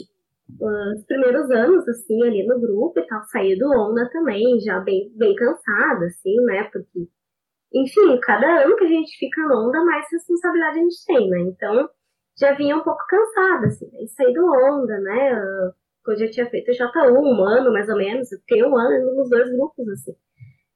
[0.61, 5.13] os primeiros anos, assim, ali no grupo e tal, saí do onda também, já bem,
[5.17, 6.65] bem cansada, assim, né?
[6.65, 7.07] Porque,
[7.75, 11.41] enfim, cada ano que a gente fica no onda, mais responsabilidade a gente tem, né?
[11.43, 11.89] Então,
[12.41, 15.33] já vinha um pouco cansada, assim, aí saí do onda, né?
[16.09, 19.31] Eu já tinha feito J1 um ano, mais ou menos, eu fiquei um ano nos
[19.31, 20.13] dois grupos, assim.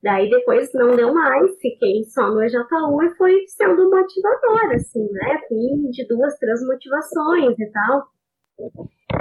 [0.06, 5.40] Daí depois não deu mais, fiquei só no EJU e foi sendo motivadora, assim, né?
[5.48, 8.06] Fui de duas, três motivações e tal.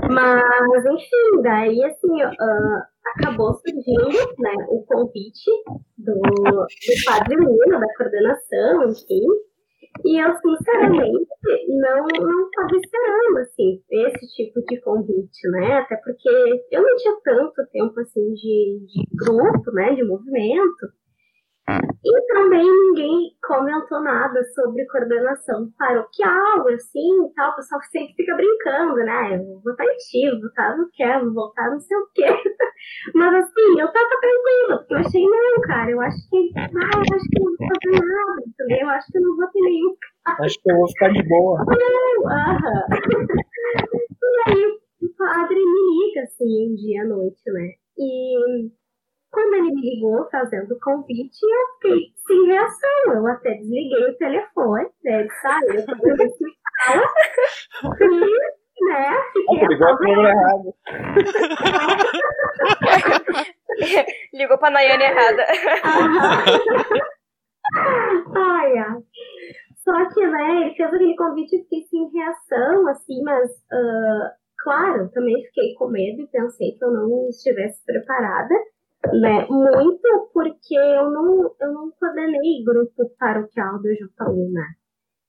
[0.08, 2.84] Mas, enfim, daí, assim, uh,
[3.16, 5.50] acabou surgindo né, o convite
[5.98, 6.68] do, do
[7.04, 9.26] Padre Luna, da coordenação, enfim,
[10.04, 11.28] e eu, sinceramente,
[11.68, 15.78] não, não estava esperando, assim, esse tipo de convite, né?
[15.78, 16.30] Até porque
[16.72, 19.94] eu não tinha tanto tempo, assim, de, de grupo, né?
[19.94, 20.88] De movimento.
[21.68, 27.52] E também ninguém comentou nada sobre coordenação paroquial, assim, tal.
[27.52, 29.36] O pessoal sempre fica brincando, né?
[29.36, 30.86] Eu vou votar em ti, vou votar no
[31.26, 32.26] vou votar não sei o quê.
[33.16, 36.52] Mas assim, eu tava tranquila, porque eu achei, não, cara, eu acho que.
[36.56, 38.78] Ah, eu acho que não vou fazer nada, entendeu?
[38.82, 39.96] Eu acho que eu não vou ter nenhum.
[40.40, 41.66] Acho que eu vou ficar de boa.
[41.66, 42.86] Não, aham.
[44.48, 44.66] E aí
[45.02, 47.74] o padre me liga, assim, um dia à noite, né?
[47.98, 48.70] E
[49.32, 53.14] quando ele me ligou fazendo o convite, eu fiquei sem reação.
[53.14, 55.20] Eu até desliguei o telefone, né?
[55.20, 55.86] Ele saiu, eu
[56.86, 57.04] fala.
[58.02, 59.68] E, né, fiquei.
[59.68, 60.74] ligou a câmera errada.
[64.34, 65.46] ligou pra Nayane errada.
[68.36, 69.04] ai, ai.
[69.84, 74.30] Só que, né, ele fez aquele convite e fiquei sem reação, assim, mas, uh,
[74.64, 78.56] claro, também fiquei com medo e pensei que eu não estivesse preparada
[79.14, 79.48] né?
[79.50, 84.66] Muito porque eu não, eu não coordenei grupo paroquial do JU, né?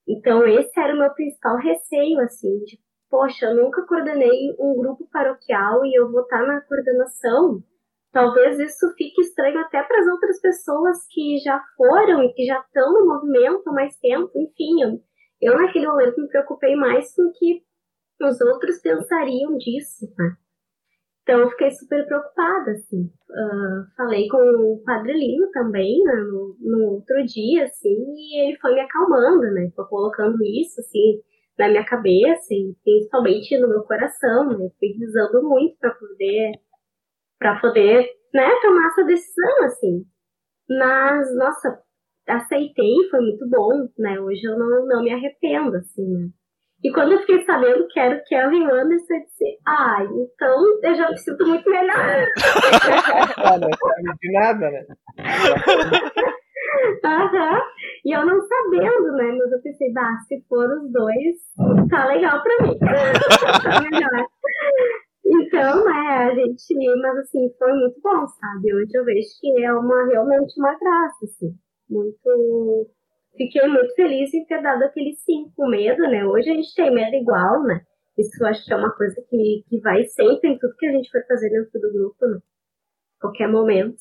[0.09, 2.79] Então, esse era o meu principal receio, assim, de,
[3.11, 7.61] poxa, eu nunca coordenei um grupo paroquial e eu vou estar na coordenação.
[8.13, 12.61] Talvez isso fique estranho até para as outras pessoas que já foram e que já
[12.61, 14.31] estão no movimento há mais tempo.
[14.35, 15.01] Enfim, eu,
[15.41, 17.63] eu naquele momento me preocupei mais com o que
[18.23, 20.37] os outros pensariam disso, né?
[21.27, 23.03] Então eu fiquei super preocupada, assim.
[23.03, 28.57] Uh, falei com o Padre Lino também, né, no, no, outro dia, assim, e ele
[28.61, 29.69] foi me acalmando, né?
[29.75, 31.21] Foi colocando isso, assim,
[31.59, 34.55] na minha cabeça e principalmente no meu coração, né?
[34.55, 36.53] Eu fui rezando muito para poder
[37.41, 40.05] para poder, né, tomar essa decisão assim.
[40.69, 41.83] Mas nossa,
[42.29, 44.21] aceitei, foi muito bom, né?
[44.21, 46.29] Hoje eu não, não me arrependo assim, né?
[46.85, 50.95] E quando eu fiquei sabendo que era o Kelvin Anderson, eu disse, ah, então eu
[50.95, 52.27] já me sinto muito melhor.
[53.39, 54.87] ah, não sabe de nada, né?
[57.05, 57.61] Aham.
[58.05, 59.33] E eu não sabendo, né?
[59.33, 62.79] Mas eu pensei, bah, se for os dois, tá legal pra mim.
[62.79, 64.27] tá melhor.
[65.25, 66.75] Então, né, a gente.
[67.01, 68.75] Mas assim, foi muito bom, sabe?
[68.75, 71.55] Hoje eu vejo que é uma realmente uma graça, assim.
[71.89, 72.89] Muito.
[73.37, 76.25] Fiquei muito feliz em ter dado aquele sim com medo, né?
[76.25, 77.85] Hoje a gente tem medo igual, né?
[78.19, 80.93] Isso eu acho que é uma coisa que, que vai sempre em tudo que a
[80.93, 82.39] gente for fazer dentro do grupo, né?
[83.21, 83.97] Qualquer momento.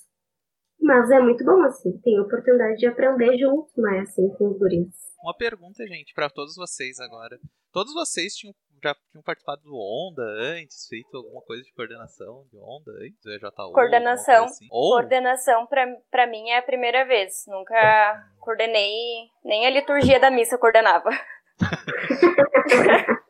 [0.79, 4.93] Mas é muito bom, assim, tem oportunidade de aprender junto, né, assim, com os guris.
[5.23, 7.39] Uma pergunta, gente, para todos vocês agora.
[7.71, 12.57] Todos vocês tinham, já tinham participado do Onda antes, feito alguma coisa de coordenação de
[12.57, 13.51] Onda antes, do EJU?
[13.73, 14.67] Coordenação, assim?
[14.67, 17.45] coordenação pra, pra mim é a primeira vez.
[17.47, 21.09] Nunca coordenei, nem a liturgia da missa coordenava.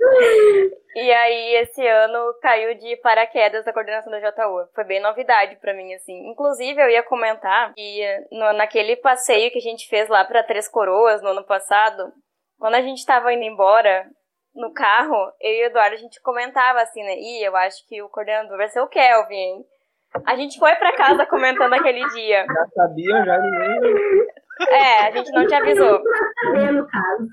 [0.96, 4.66] E aí, esse ano caiu de paraquedas a coordenação da JU.
[4.74, 6.30] Foi bem novidade para mim, assim.
[6.30, 10.70] Inclusive, eu ia comentar que no, naquele passeio que a gente fez lá para Três
[10.70, 12.14] Coroas no ano passado,
[12.58, 14.10] quando a gente tava indo embora
[14.56, 17.16] no carro, eu e o Eduardo, a gente comentava assim, né?
[17.18, 19.66] Ih, eu acho que o coordenador vai ser o Kelvin, hein?
[20.26, 22.46] A gente foi para casa comentando aquele dia.
[22.46, 24.28] Já sabia, já ninguém.
[24.70, 26.00] É, a gente não te avisou.
[26.72, 27.28] No caso.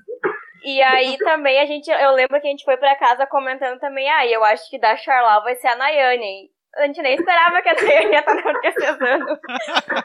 [0.65, 4.09] E aí também a gente, eu lembro que a gente foi pra casa comentando também,
[4.09, 6.51] ah, eu acho que da Charlau vai ser a Nayane.
[6.75, 9.39] A gente nem esperava que a Nayane ia estar no diocesano.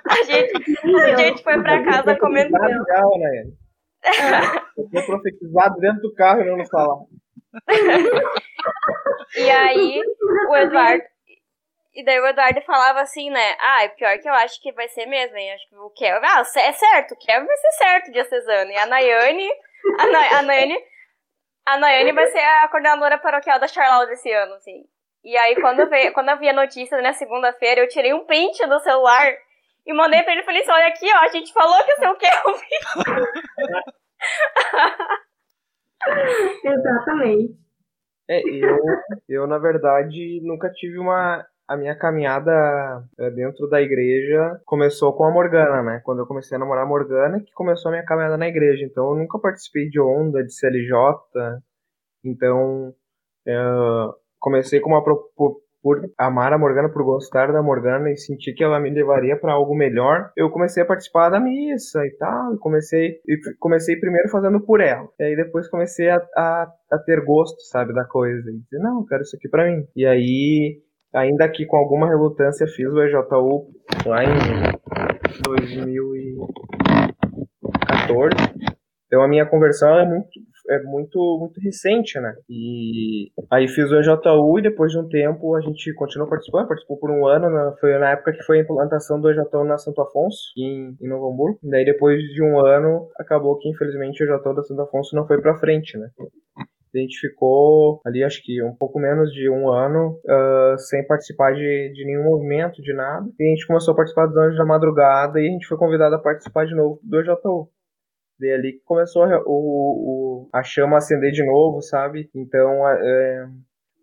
[0.08, 2.84] A gente, a gente foi pra casa comentando.
[4.76, 7.04] Eu fui profetizado dentro do carro e não falar.
[9.36, 10.02] e aí,
[10.48, 11.04] o Eduardo.
[11.94, 13.56] E daí o Eduardo falava assim, né?
[13.60, 15.52] Ah, é pior que eu acho que vai ser mesmo, hein?
[15.52, 16.26] Acho que o Kelvin.
[16.26, 18.70] Ah, é certo, o Kelvin vai ser certo, diocesano.
[18.70, 19.50] E a Nayane
[19.98, 20.78] a, Na, a Nayane.
[21.66, 24.84] A Nayane vai ser a coordenadora paroquial da Charlau desse ano, assim.
[25.24, 28.64] E aí, quando vi, quando eu vi a notícia na segunda-feira, eu tirei um print
[28.66, 29.36] do celular
[29.88, 32.16] e mandei pra ele e falei assim: olha aqui, ó, a gente falou que o
[32.16, 32.78] Kelvin.
[36.64, 37.58] Exatamente.
[38.30, 38.78] É, eu,
[39.28, 42.50] eu, na verdade, nunca tive uma a minha caminhada
[43.18, 46.00] eh, dentro da igreja começou com a Morgana, né?
[46.02, 48.84] Quando eu comecei a namorar a Morgana, que começou a minha caminhada na igreja.
[48.84, 50.92] Então eu nunca participei de onda, de CLJ.
[52.24, 52.94] Então
[53.44, 55.04] eu comecei com uma
[55.82, 59.52] por, amar a Morgana, por gostar da Morgana e sentir que ela me levaria para
[59.52, 60.30] algo melhor.
[60.36, 62.54] Eu comecei a participar da missa e tal.
[62.54, 65.08] E comecei, e comecei primeiro fazendo por ela.
[65.18, 68.50] E aí depois comecei a, a, a ter gosto, sabe, da coisa.
[68.50, 69.84] E dizer, não, eu quero isso aqui para mim.
[69.94, 70.80] E aí
[71.14, 73.68] ainda que com alguma relutância fiz o EJU
[74.06, 74.34] lá em
[75.44, 78.34] 2014.
[79.06, 80.28] Então a minha conversão é muito
[80.68, 82.34] é muito muito recente, né?
[82.48, 86.98] E aí fiz o EJU e depois de um tempo a gente continuou participando, participou
[86.98, 87.74] por um ano, né?
[87.80, 91.32] foi na época que foi a implantação do EJU na Santo Afonso, em, em Novo
[91.32, 91.58] Hamburgo.
[91.62, 95.40] Daí depois de um ano acabou que infelizmente o EJU da Santo Afonso não foi
[95.40, 96.08] para frente, né?
[96.94, 101.52] a gente ficou ali, acho que um pouco menos de um ano, uh, sem participar
[101.52, 103.26] de, de nenhum movimento, de nada.
[103.38, 106.14] E a gente começou a participar dos Anjos da Madrugada e a gente foi convidado
[106.14, 107.68] a participar de novo do EJU.
[108.38, 112.30] Daí ali começou a, o, o, a chama acender de novo, sabe?
[112.34, 113.46] Então, é,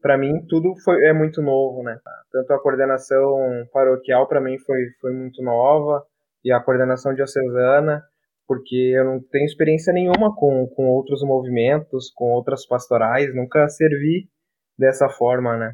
[0.01, 1.97] para mim, tudo foi, é muito novo, né?
[2.31, 6.03] Tanto a coordenação paroquial, para mim, foi, foi muito nova,
[6.43, 8.03] e a coordenação diocesana
[8.47, 14.29] porque eu não tenho experiência nenhuma com, com outros movimentos, com outras pastorais, nunca servi
[14.77, 15.73] dessa forma, né?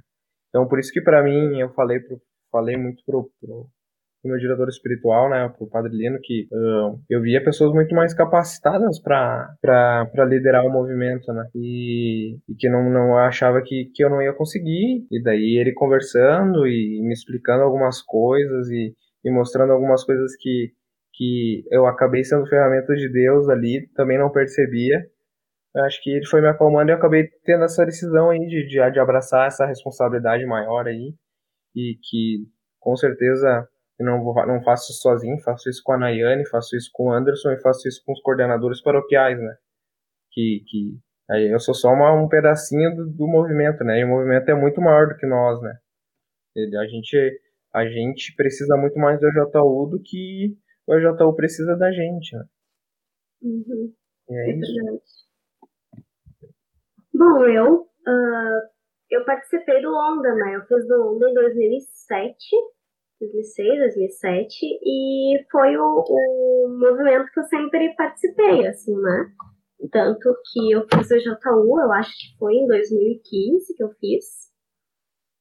[0.49, 3.67] Então, por isso que para mim, eu falei, pro, falei muito pro, pro,
[4.21, 8.13] pro, meu diretor espiritual, né, pro Padre Lino, que uh, eu via pessoas muito mais
[8.13, 11.47] capacitadas para liderar o movimento, né?
[11.55, 15.05] E, e, que não, não achava que, que eu não ia conseguir.
[15.11, 18.93] E daí ele conversando e me explicando algumas coisas e,
[19.23, 20.71] e mostrando algumas coisas que
[21.13, 25.05] que eu acabei sendo ferramenta de Deus ali, também não percebia.
[25.75, 28.91] Acho que ele foi me acalmando e eu acabei tendo essa decisão aí de, de,
[28.91, 31.13] de abraçar essa responsabilidade maior aí.
[31.75, 32.45] E que
[32.79, 33.67] com certeza
[34.01, 37.05] eu não, vou, não faço isso sozinho, faço isso com a Nayane, faço isso com
[37.05, 39.55] o Anderson e faço isso com os coordenadores paroquiais, né?
[40.31, 40.97] Que, que
[41.29, 43.99] aí eu sou só uma, um pedacinho do, do movimento, né?
[43.99, 45.73] E o movimento é muito maior do que nós, né?
[46.55, 47.41] Ele, a gente
[47.73, 52.43] a gente precisa muito mais do JU do que o EJU precisa da gente, né?
[53.43, 53.93] Uhum.
[54.29, 55.27] E é, é isso.
[57.13, 58.61] Bom, eu, uh,
[59.09, 60.55] eu participei do Onda, né?
[60.55, 62.55] Eu fiz do Onda em 2007,
[63.21, 69.31] 2006, 2007, e foi o, o movimento que eu sempre participei, assim, né?
[69.91, 74.25] Tanto que eu fiz o JU, eu acho que foi em 2015 que eu fiz.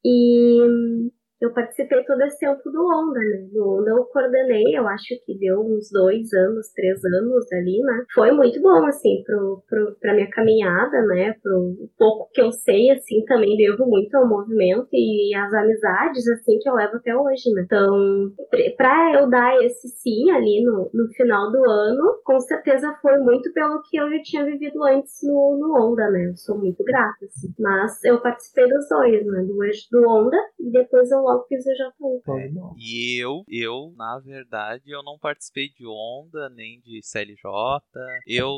[0.05, 1.11] E
[1.41, 3.49] eu participei todo esse tempo do Onda, né?
[3.53, 8.05] Do Onda eu coordenei, eu acho que deu uns dois anos, três anos ali, né?
[8.15, 11.35] Foi muito bom, assim, pro, pro, pra minha caminhada, né?
[11.43, 16.59] Pro pouco que eu sei, assim, também devo muito ao movimento e às amizades, assim,
[16.59, 17.63] que eu levo até hoje, né?
[17.65, 18.33] Então,
[18.77, 23.53] pra eu dar esse sim ali no, no final do ano, com certeza foi muito
[23.53, 26.29] pelo que eu já tinha vivido antes no, no Onda, né?
[26.29, 27.49] Eu sou muito grata, assim.
[27.59, 29.43] Mas eu participei dos dois, né?
[29.43, 29.57] Do,
[29.91, 32.23] do Onda e depois eu logo fiz o JU.
[32.39, 37.51] É, e eu, eu, na verdade, eu não participei de onda, nem de CLJ.
[38.27, 38.51] Eu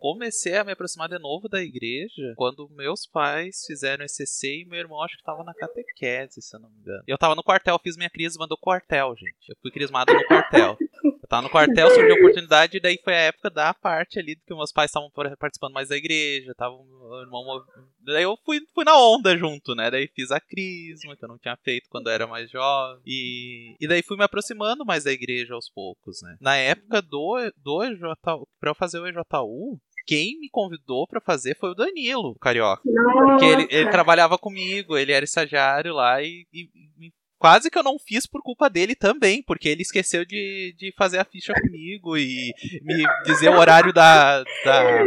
[0.00, 4.78] comecei a me aproximar de novo da igreja quando meus pais fizeram ECC e meu
[4.78, 7.02] irmão acho que tava na catequese, se eu não me engano.
[7.06, 9.48] Eu tava no quartel, fiz minha crisma do quartel, gente.
[9.48, 10.76] Eu fui crismado no quartel.
[11.30, 14.52] Tava no quartel, surgiu a oportunidade, e daí foi a época da parte ali que
[14.52, 15.08] meus pais estavam
[15.38, 17.64] participando mais da igreja, tava o irmão.
[18.00, 19.92] Daí eu fui, fui na onda junto, né?
[19.92, 23.00] Daí fiz a crisma, que eu não tinha feito quando eu era mais jovem.
[23.06, 26.36] E, e daí fui me aproximando mais da igreja aos poucos, né?
[26.40, 28.12] Na época do, do EJU,
[28.58, 32.82] pra eu fazer o EJU, quem me convidou para fazer foi o Danilo, o carioca.
[32.82, 36.68] Porque ele, ele, trabalhava comigo, ele era estagiário lá e, e,
[36.98, 40.94] e, quase que eu não fiz por culpa dele também, porque ele esqueceu de, de
[40.96, 45.04] fazer a ficha comigo e me dizer o horário da, da,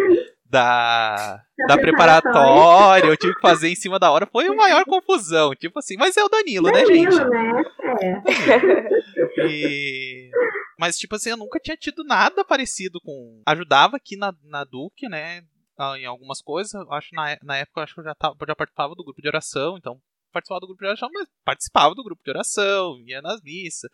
[0.50, 5.54] da, da preparatória, eu tive que fazer em cima da hora, foi a maior confusão.
[5.54, 7.30] Tipo assim, mas é o Danilo, né, Danilo né, gente?
[7.30, 7.64] Né?
[9.38, 9.48] É.
[9.48, 10.32] e...
[10.80, 13.42] Mas, tipo assim, eu nunca tinha tido nada parecido com.
[13.46, 15.44] Ajudava aqui na, na Duke, né?
[15.98, 16.74] Em algumas coisas.
[16.90, 19.78] Acho na, na época acho que eu já, tava, já participava do grupo de oração,
[19.78, 20.02] então
[20.34, 23.90] participava do grupo de oração, mas participava do grupo de oração, ia nas missas.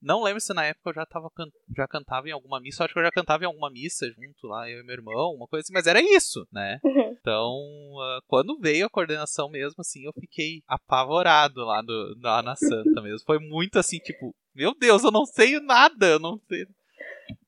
[0.00, 1.28] Não lembro se na época eu já, tava,
[1.76, 2.82] já cantava em alguma missa.
[2.82, 5.34] Eu acho que eu já cantava em alguma missa junto lá, eu e meu irmão,
[5.34, 5.72] uma coisa assim.
[5.72, 6.78] Mas era isso, né?
[6.84, 7.16] Uhum.
[7.18, 12.54] Então, uh, quando veio a coordenação mesmo, assim, eu fiquei apavorado lá, no, lá na
[12.54, 13.26] Santa mesmo.
[13.26, 16.64] Foi muito assim, tipo, meu Deus, eu não sei nada, eu não sei.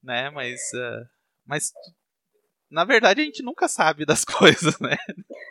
[0.03, 0.29] Né?
[0.31, 0.61] Mas.
[0.75, 1.07] Uh,
[1.47, 1.73] mas
[2.71, 4.97] na verdade, a gente nunca sabe das coisas, né?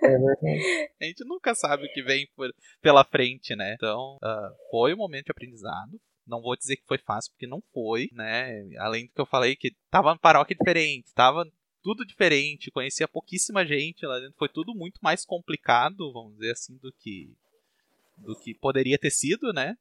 [0.04, 3.74] É a gente nunca sabe o que vem por, pela frente, né?
[3.74, 7.62] Então, uh, foi um momento de aprendizado, não vou dizer que foi fácil, porque não
[7.74, 8.64] foi, né?
[8.78, 11.46] Além do que eu falei, que tava uma paróquia diferente, tava
[11.82, 16.78] tudo diferente, conhecia pouquíssima gente lá dentro, foi tudo muito mais complicado, vamos dizer assim,
[16.78, 17.34] do que
[18.18, 19.78] do que poderia ter sido, né?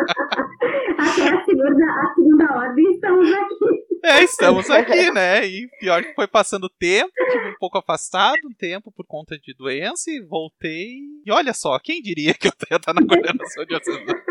[1.62, 3.86] Até a segunda, ordem estamos aqui.
[4.04, 5.46] É, estamos aqui, né?
[5.46, 9.38] E pior que foi passando o tempo, tive um pouco afastado um tempo por conta
[9.38, 10.98] de doença e voltei.
[11.24, 14.24] E olha só, quem diria que eu ia estar na coordenação de diocesana?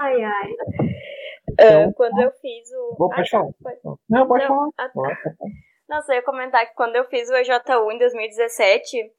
[0.00, 0.50] ai, ai.
[1.52, 2.96] Uh, quando eu fiz o.
[2.98, 3.50] Vou, pode falar.
[4.08, 4.68] Não, pode falar.
[4.78, 4.90] Ah,
[5.88, 9.12] Nossa, eu ia comentar que quando eu fiz o EJU em 2017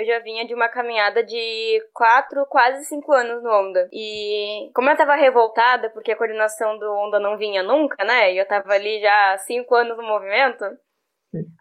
[0.00, 3.88] eu já vinha de uma caminhada de quatro, quase cinco anos no Onda.
[3.92, 8.32] E como eu tava revoltada, porque a coordenação do Onda não vinha nunca, né?
[8.32, 10.64] E eu tava ali já cinco anos no movimento.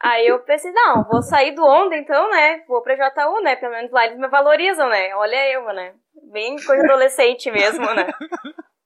[0.02, 2.64] Aí eu pensei, não, vou sair do Onda então, né?
[2.68, 3.56] Vou pra JU, né?
[3.58, 5.14] Pelo menos lá eles me valorizam, né?
[5.16, 5.94] Olha eu, né?
[6.32, 8.08] Bem coisa adolescente mesmo, né?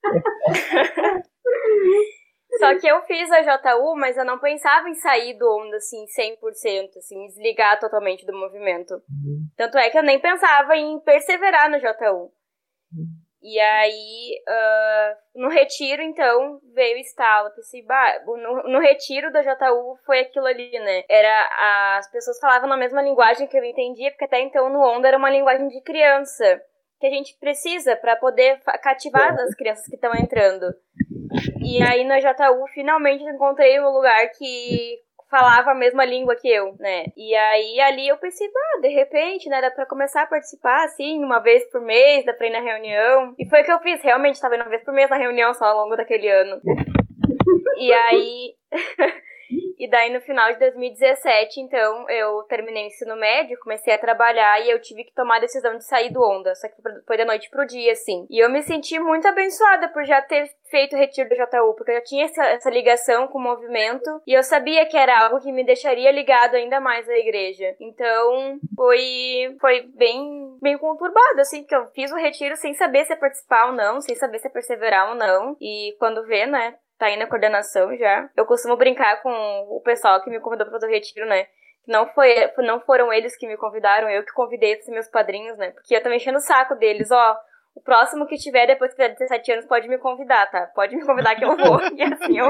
[2.59, 6.05] Só que eu fiz a JU, mas eu não pensava em sair do onda, assim,
[6.05, 8.93] 100%, assim, me desligar totalmente do movimento.
[8.93, 9.47] Uhum.
[9.57, 12.31] Tanto é que eu nem pensava em perseverar no JU.
[12.93, 13.23] Uhum.
[13.43, 17.51] E aí, uh, no retiro, então, veio o estalo.
[17.51, 21.03] Pensei, bah, no, no, retiro da JU foi aquilo ali, né?
[21.09, 25.09] Era, as pessoas falavam na mesma linguagem que eu entendia, porque até então no Onda
[25.09, 26.61] era uma linguagem de criança.
[27.01, 30.73] Que a gente precisa para poder cativar as crianças que estão entrando.
[31.61, 36.75] E aí na JU finalmente encontrei um lugar que falava a mesma língua que eu,
[36.79, 37.05] né?
[37.17, 41.23] E aí ali eu pensei, ah, de repente, né, dá pra começar a participar, assim,
[41.23, 43.33] uma vez por mês, dá pra ir na reunião.
[43.39, 45.51] E foi o que eu fiz, realmente, tava indo uma vez por mês na reunião
[45.55, 46.61] só ao longo daquele ano.
[47.77, 48.53] e aí...
[49.83, 54.61] E daí no final de 2017, então, eu terminei o ensino médio, comecei a trabalhar
[54.61, 56.75] e eu tive que tomar a decisão de sair do Onda, só que
[57.05, 58.25] foi da noite pro dia, assim.
[58.29, 61.91] E eu me senti muito abençoada por já ter feito o retiro do JU, porque
[61.91, 65.41] eu já tinha essa, essa ligação com o movimento e eu sabia que era algo
[65.41, 67.75] que me deixaria ligado ainda mais à igreja.
[67.77, 73.11] Então, foi, foi bem, bem conturbado, assim, porque eu fiz o retiro sem saber se
[73.11, 75.57] ia participar ou não, sem saber se ia perseverar ou não.
[75.59, 76.73] E quando vê, né,
[77.03, 78.29] tá aí na coordenação já.
[78.35, 81.47] Eu costumo brincar com o pessoal que me convidou para fazer o retiro, né?
[81.85, 85.71] Não, foi, não foram eles que me convidaram, eu que convidei esses meus padrinhos, né?
[85.71, 87.37] Porque eu também enchendo o saco deles, ó.
[87.75, 90.67] O próximo que tiver depois que tiver 17 anos pode me convidar, tá?
[90.73, 91.81] Pode me convidar que eu vou.
[91.93, 92.49] e assim eu.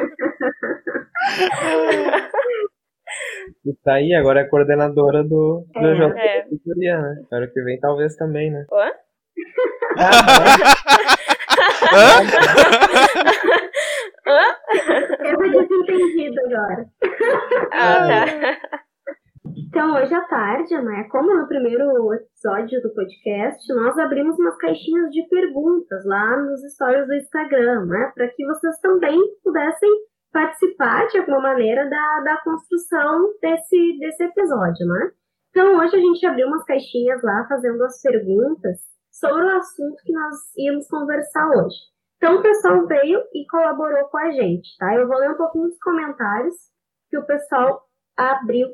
[3.66, 6.41] E tá aí, agora é coordenadora do, do É, jogo é.
[6.43, 7.16] da Culturia, né?
[7.32, 8.66] Ano que vem talvez também, né?
[8.72, 8.91] Hã?
[11.93, 12.22] Hã?
[15.19, 16.86] Eu vou desentendido agora.
[17.71, 18.79] Ah, tá.
[19.67, 25.09] Então, hoje à tarde, né, como no primeiro episódio do podcast, nós abrimos umas caixinhas
[25.09, 29.89] de perguntas lá nos stories do Instagram, né, para que vocês também pudessem
[30.31, 35.11] participar de alguma maneira da, da construção desse, desse episódio, né.
[35.49, 38.77] Então, hoje a gente abriu umas caixinhas lá fazendo as perguntas
[39.11, 41.93] sobre o assunto que nós íamos conversar hoje.
[42.24, 44.95] Então, o pessoal veio e colaborou com a gente, tá?
[44.95, 46.55] Eu vou ler um pouquinho dos comentários
[47.09, 47.82] que o pessoal
[48.15, 48.69] abriu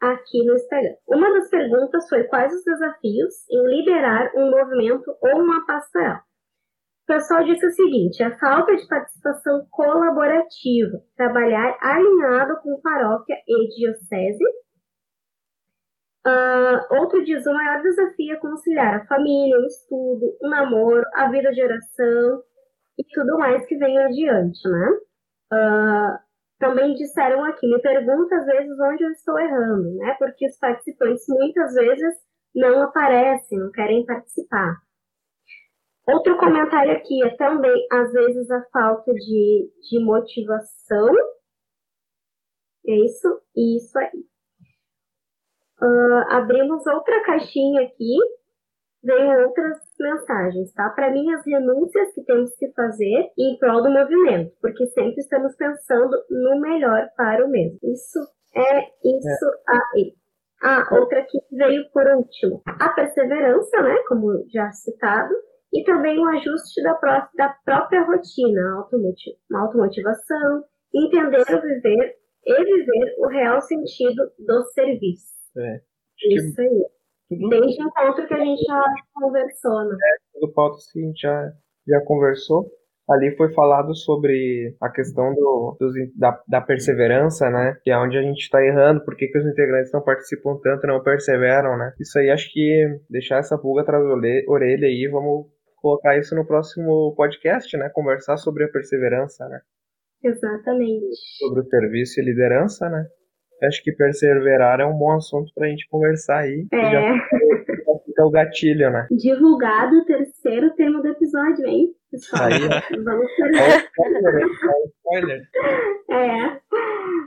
[0.00, 0.94] aqui no Instagram.
[1.06, 6.20] Uma das perguntas foi quais os desafios em liderar um movimento ou uma pastoral.
[7.02, 13.68] O pessoal disse o seguinte: a falta de participação colaborativa, trabalhar alinhado com paróquia e
[13.76, 14.44] diocese.
[16.26, 21.30] Ah, outro diz: o maior desafio é conciliar a família, o estudo, o namoro, a
[21.30, 22.42] vida de oração
[22.98, 24.88] e tudo mais que vem adiante, né?
[25.52, 26.20] Ah,
[26.58, 30.14] também disseram aqui, me pergunta às vezes onde eu estou errando, né?
[30.18, 32.14] Porque os participantes muitas vezes
[32.54, 34.76] não aparecem, não querem participar.
[36.06, 41.14] Outro comentário aqui é também, às vezes, a falta de, de motivação.
[42.86, 43.40] É isso?
[43.56, 44.24] Isso aí.
[45.80, 48.16] Ah, abrimos outra caixinha aqui,
[49.02, 50.90] veio outras mensagens, tá?
[50.90, 55.54] Para mim, as renúncias que temos que fazer em prol do movimento, porque sempre estamos
[55.56, 57.78] pensando no melhor para o mesmo.
[57.82, 58.18] Isso
[58.56, 60.14] é isso aí.
[60.62, 62.62] Ah, outra que veio por último.
[62.66, 63.96] A perseverança, né?
[64.08, 65.34] Como já citado.
[65.72, 68.86] E também o ajuste da, pró- da própria rotina,
[69.50, 70.62] uma automotivação,
[70.94, 72.14] entender o viver
[72.46, 75.34] e viver o real sentido do serviço.
[75.58, 75.80] É.
[76.30, 76.86] Isso aí.
[77.36, 78.82] Tudo, Desde o encontro que a gente já
[79.14, 79.96] conversou, né?
[80.34, 81.52] tudo pautas que a gente já,
[81.88, 82.66] já conversou.
[83.08, 87.76] Ali foi falado sobre a questão do, dos da, da perseverança, né?
[87.82, 90.86] Que é onde a gente está errando, por que, que os integrantes não participam tanto
[90.86, 91.92] não perseveram, né?
[92.00, 96.34] Isso aí acho que deixar essa pulga atrás da orelha orelha aí, vamos colocar isso
[96.34, 97.90] no próximo podcast, né?
[97.92, 99.60] Conversar sobre a perseverança, né?
[100.22, 101.14] Exatamente.
[101.40, 103.04] Sobre o serviço e liderança, né?
[103.66, 106.66] Acho que perseverar é um bom assunto pra gente conversar aí.
[106.72, 109.06] É, já fica o gatilho, né?
[109.10, 112.44] divulgado o terceiro tema do episódio, hein, pessoal?
[112.44, 113.02] Aí.
[113.04, 114.46] Vamos É
[114.86, 115.42] spoiler,
[116.10, 116.14] é.
[116.14, 116.60] É.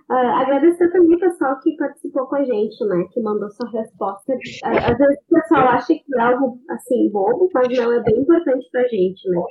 [0.09, 3.03] Ah, agradecer também o pessoal que participou com a gente, né?
[3.11, 4.33] Que mandou sua resposta.
[4.63, 8.19] Ah, Às vezes o pessoal acha que é algo assim bobo, mas não é bem
[8.21, 9.41] importante pra gente, né?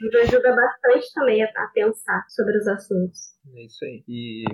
[0.00, 3.18] Nos ajuda bastante também a, a pensar sobre os assuntos.
[3.54, 4.02] É isso aí.
[4.08, 4.44] E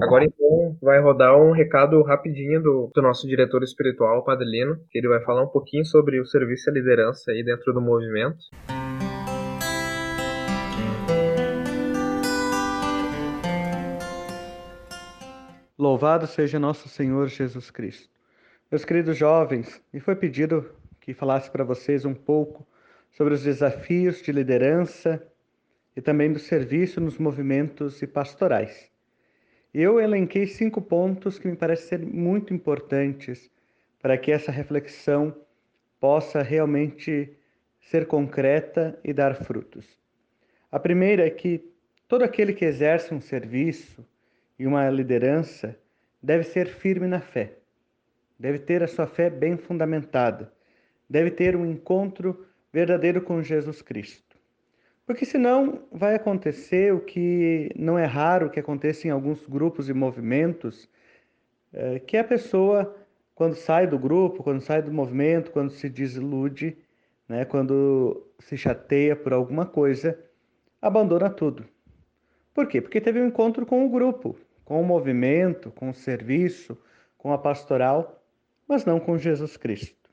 [0.00, 4.78] agora então vai rodar um recado rapidinho do, do nosso diretor espiritual, o Padre Lino,
[4.90, 7.80] que ele vai falar um pouquinho sobre o serviço e a liderança aí dentro do
[7.80, 8.44] movimento.
[15.76, 18.08] Louvado seja nosso Senhor Jesus Cristo.
[18.70, 20.70] Meus queridos jovens, me foi pedido
[21.00, 22.66] que falasse para vocês um pouco
[23.10, 25.22] sobre os desafios de liderança
[25.96, 28.93] e também do serviço nos movimentos e pastorais.
[29.74, 33.50] Eu elenquei cinco pontos que me parecem ser muito importantes
[34.00, 35.34] para que essa reflexão
[35.98, 37.36] possa realmente
[37.80, 39.98] ser concreta e dar frutos.
[40.70, 41.60] A primeira é que
[42.06, 44.06] todo aquele que exerce um serviço
[44.56, 45.76] e uma liderança
[46.22, 47.54] deve ser firme na fé,
[48.38, 50.52] deve ter a sua fé bem fundamentada,
[51.10, 54.23] deve ter um encontro verdadeiro com Jesus Cristo.
[55.06, 59.92] Porque senão vai acontecer o que não é raro que aconteça em alguns grupos e
[59.92, 60.88] movimentos,
[61.72, 62.96] eh, que a pessoa,
[63.34, 66.78] quando sai do grupo, quando sai do movimento, quando se desilude,
[67.28, 70.18] né, quando se chateia por alguma coisa,
[70.80, 71.66] abandona tudo.
[72.54, 72.80] Por quê?
[72.80, 76.78] Porque teve um encontro com o grupo, com o movimento, com o serviço,
[77.18, 78.22] com a pastoral,
[78.66, 80.10] mas não com Jesus Cristo.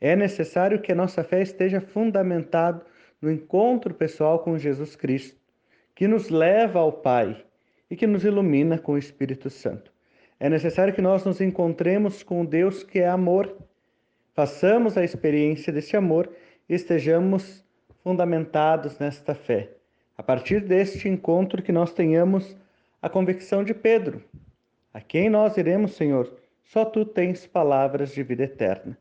[0.00, 2.82] É necessário que a nossa fé esteja fundamentada
[3.20, 5.38] no encontro pessoal com Jesus Cristo,
[5.94, 7.44] que nos leva ao Pai
[7.90, 9.92] e que nos ilumina com o Espírito Santo.
[10.38, 13.54] É necessário que nós nos encontremos com Deus que é amor,
[14.32, 16.30] façamos a experiência desse amor
[16.68, 17.62] e estejamos
[18.02, 19.70] fundamentados nesta fé,
[20.16, 22.56] a partir deste encontro, que nós tenhamos
[23.02, 24.22] a convicção de Pedro:
[24.94, 26.32] A quem nós iremos, Senhor?
[26.64, 28.96] Só tu tens palavras de vida eterna.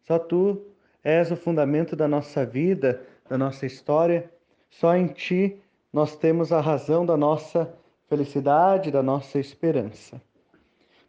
[0.00, 0.66] Só tu
[1.04, 3.00] és o fundamento da nossa vida,
[3.32, 4.30] da nossa história.
[4.68, 5.58] Só em ti
[5.90, 7.74] nós temos a razão da nossa
[8.06, 10.20] felicidade, da nossa esperança.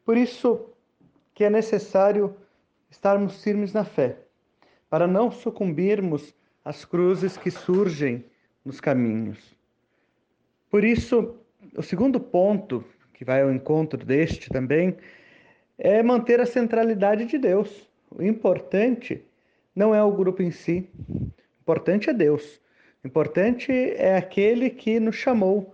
[0.05, 0.69] Por isso
[1.33, 2.33] que é necessário
[2.89, 4.19] estarmos firmes na fé,
[4.89, 8.23] para não sucumbirmos às cruzes que surgem
[8.63, 9.53] nos caminhos.
[10.71, 11.35] Por isso,
[11.75, 14.95] o segundo ponto, que vai ao encontro deste também,
[15.77, 17.89] é manter a centralidade de Deus.
[18.09, 19.25] O importante
[19.75, 20.89] não é o grupo em si,
[21.63, 22.59] importante é Deus.
[23.05, 25.73] Importante é aquele que nos chamou.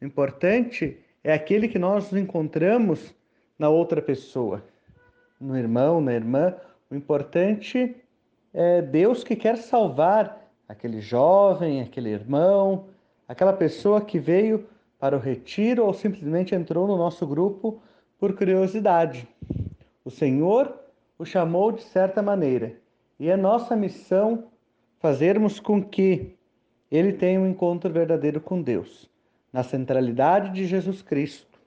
[0.00, 3.14] Importante é aquele que nós encontramos
[3.58, 4.64] na outra pessoa,
[5.38, 6.54] no irmão, na irmã.
[6.90, 7.94] O importante
[8.54, 12.86] é Deus que quer salvar aquele jovem, aquele irmão,
[13.28, 14.66] aquela pessoa que veio
[14.98, 17.78] para o retiro ou simplesmente entrou no nosso grupo
[18.18, 19.28] por curiosidade.
[20.02, 20.74] O Senhor
[21.18, 22.74] o chamou de certa maneira
[23.18, 24.44] e é nossa missão
[25.06, 26.36] fazermos com que
[26.90, 29.08] ele tenha um encontro verdadeiro com Deus,
[29.52, 31.60] na centralidade de Jesus Cristo,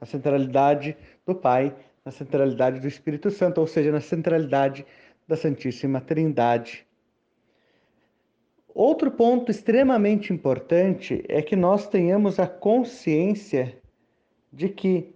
[0.00, 1.72] na centralidade do Pai,
[2.04, 4.84] na centralidade do Espírito Santo, ou seja, na centralidade
[5.28, 6.84] da Santíssima Trindade.
[8.74, 13.78] Outro ponto extremamente importante é que nós tenhamos a consciência
[14.52, 15.14] de que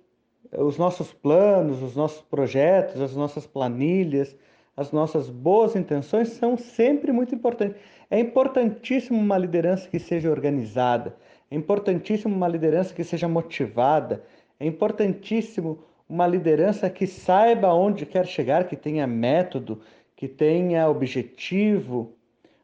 [0.57, 4.37] os nossos planos, os nossos projetos, as nossas planilhas,
[4.77, 7.77] as nossas boas intenções são sempre muito importantes.
[8.11, 11.17] É importantíssimo uma liderança que seja organizada,
[11.51, 14.23] é importantíssimo uma liderança que seja motivada,
[14.61, 19.81] é importantíssimo uma liderança que saiba onde quer chegar, que tenha método,
[20.15, 22.15] que tenha objetivo.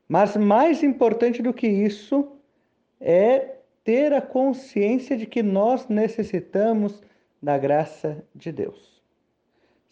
[0.09, 2.29] Mas mais importante do que isso
[3.01, 7.03] é ter a consciência de que nós necessitamos
[7.43, 8.92] da graça de Deus.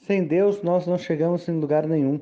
[0.01, 2.21] Sem Deus nós não chegamos em lugar nenhum.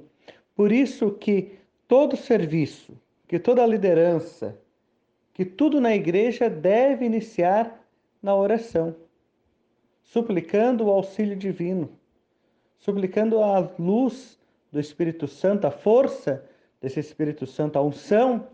[0.55, 4.59] Por isso que todo serviço, que toda liderança,
[5.33, 7.81] que tudo na igreja deve iniciar
[8.21, 8.95] na oração,
[10.03, 11.89] suplicando o auxílio divino,
[12.79, 14.39] suplicando a luz
[14.73, 16.45] do Espírito Santo, a força
[16.81, 18.49] desse Espírito Santo, a unção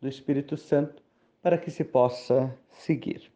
[0.00, 1.02] do Espírito Santo,
[1.42, 3.30] para que se possa seguir.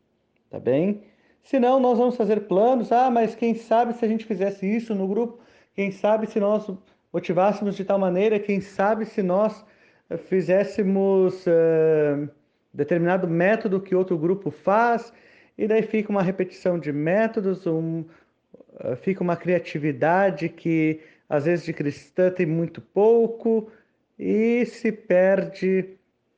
[0.48, 1.02] Tá bem?
[1.46, 2.90] Senão, nós vamos fazer planos.
[2.90, 5.38] Ah, mas quem sabe se a gente fizesse isso no grupo?
[5.74, 6.68] Quem sabe se nós
[7.12, 8.40] motivássemos de tal maneira?
[8.40, 9.64] Quem sabe se nós
[10.10, 12.28] eh, fizéssemos uh,
[12.74, 15.12] determinado método que outro grupo faz?
[15.56, 21.64] E daí fica uma repetição de métodos, um, uh, fica uma criatividade que às vezes
[21.64, 23.70] de cristã tem muito pouco
[24.18, 25.90] e se perde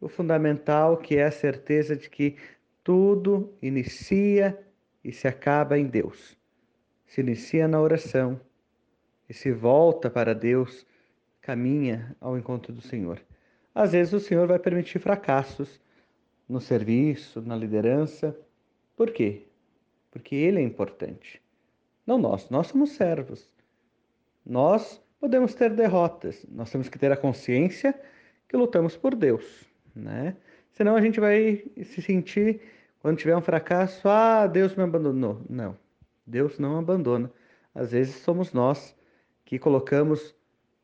[0.02, 2.36] o fundamental, que é a certeza de que
[2.84, 4.67] tudo inicia
[5.04, 6.36] e se acaba em Deus.
[7.06, 8.40] Se inicia na oração
[9.28, 10.86] e se volta para Deus,
[11.40, 13.20] caminha ao encontro do Senhor.
[13.74, 15.80] Às vezes o Senhor vai permitir fracassos
[16.48, 18.36] no serviço, na liderança.
[18.96, 19.46] Por quê?
[20.10, 21.40] Porque Ele é importante.
[22.06, 23.50] Não nós, nós somos servos.
[24.44, 27.94] Nós podemos ter derrotas, nós temos que ter a consciência
[28.48, 30.36] que lutamos por Deus, né?
[30.72, 32.60] Senão a gente vai se sentir
[33.00, 35.40] quando tiver um fracasso, ah, Deus me abandonou.
[35.48, 35.76] Não,
[36.26, 37.30] Deus não abandona.
[37.74, 38.96] Às vezes somos nós
[39.44, 40.34] que colocamos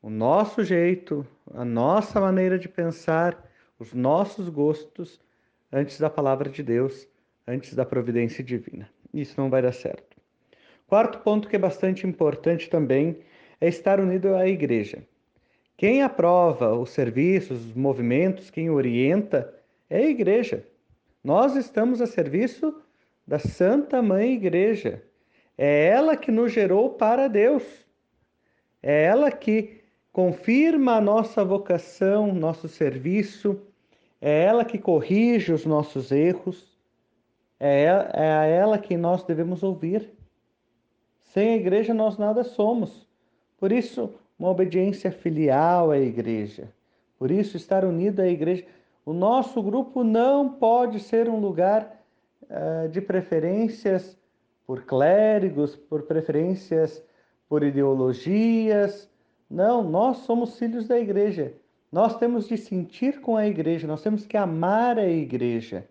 [0.01, 5.21] o nosso jeito, a nossa maneira de pensar, os nossos gostos
[5.73, 7.09] antes da palavra de Deus,
[7.47, 8.89] antes da providência divina.
[9.13, 10.17] Isso não vai dar certo.
[10.87, 13.19] Quarto ponto que é bastante importante também
[13.61, 15.05] é estar unido à igreja.
[15.77, 19.53] Quem aprova os serviços, os movimentos, quem orienta
[19.91, 20.65] é a igreja.
[21.25, 22.83] Nós estamos a serviço
[23.27, 25.03] da Santa Mãe Igreja.
[25.57, 27.63] É ela que nos gerou para Deus.
[28.83, 29.81] É ela que
[30.13, 33.59] confirma a nossa vocação, nosso serviço.
[34.21, 36.79] É ela que corrige os nossos erros.
[37.59, 40.11] É, é a ela que nós devemos ouvir.
[41.33, 43.09] Sem a igreja nós nada somos.
[43.59, 46.71] Por isso, uma obediência filial à igreja.
[47.19, 48.67] Por isso, estar unido à igreja
[49.05, 52.03] o nosso grupo não pode ser um lugar
[52.43, 54.19] uh, de preferências
[54.67, 57.03] por clérigos, por preferências
[57.49, 59.11] por ideologias.
[59.51, 61.55] Não, nós somos filhos da igreja.
[61.93, 65.89] Nós temos de sentir com a igreja, nós temos que amar a igreja,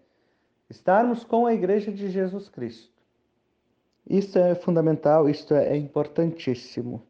[0.69, 2.91] estarmos com a igreja de Jesus Cristo.
[4.09, 7.01] Isso é fundamental, isso é importantíssimo.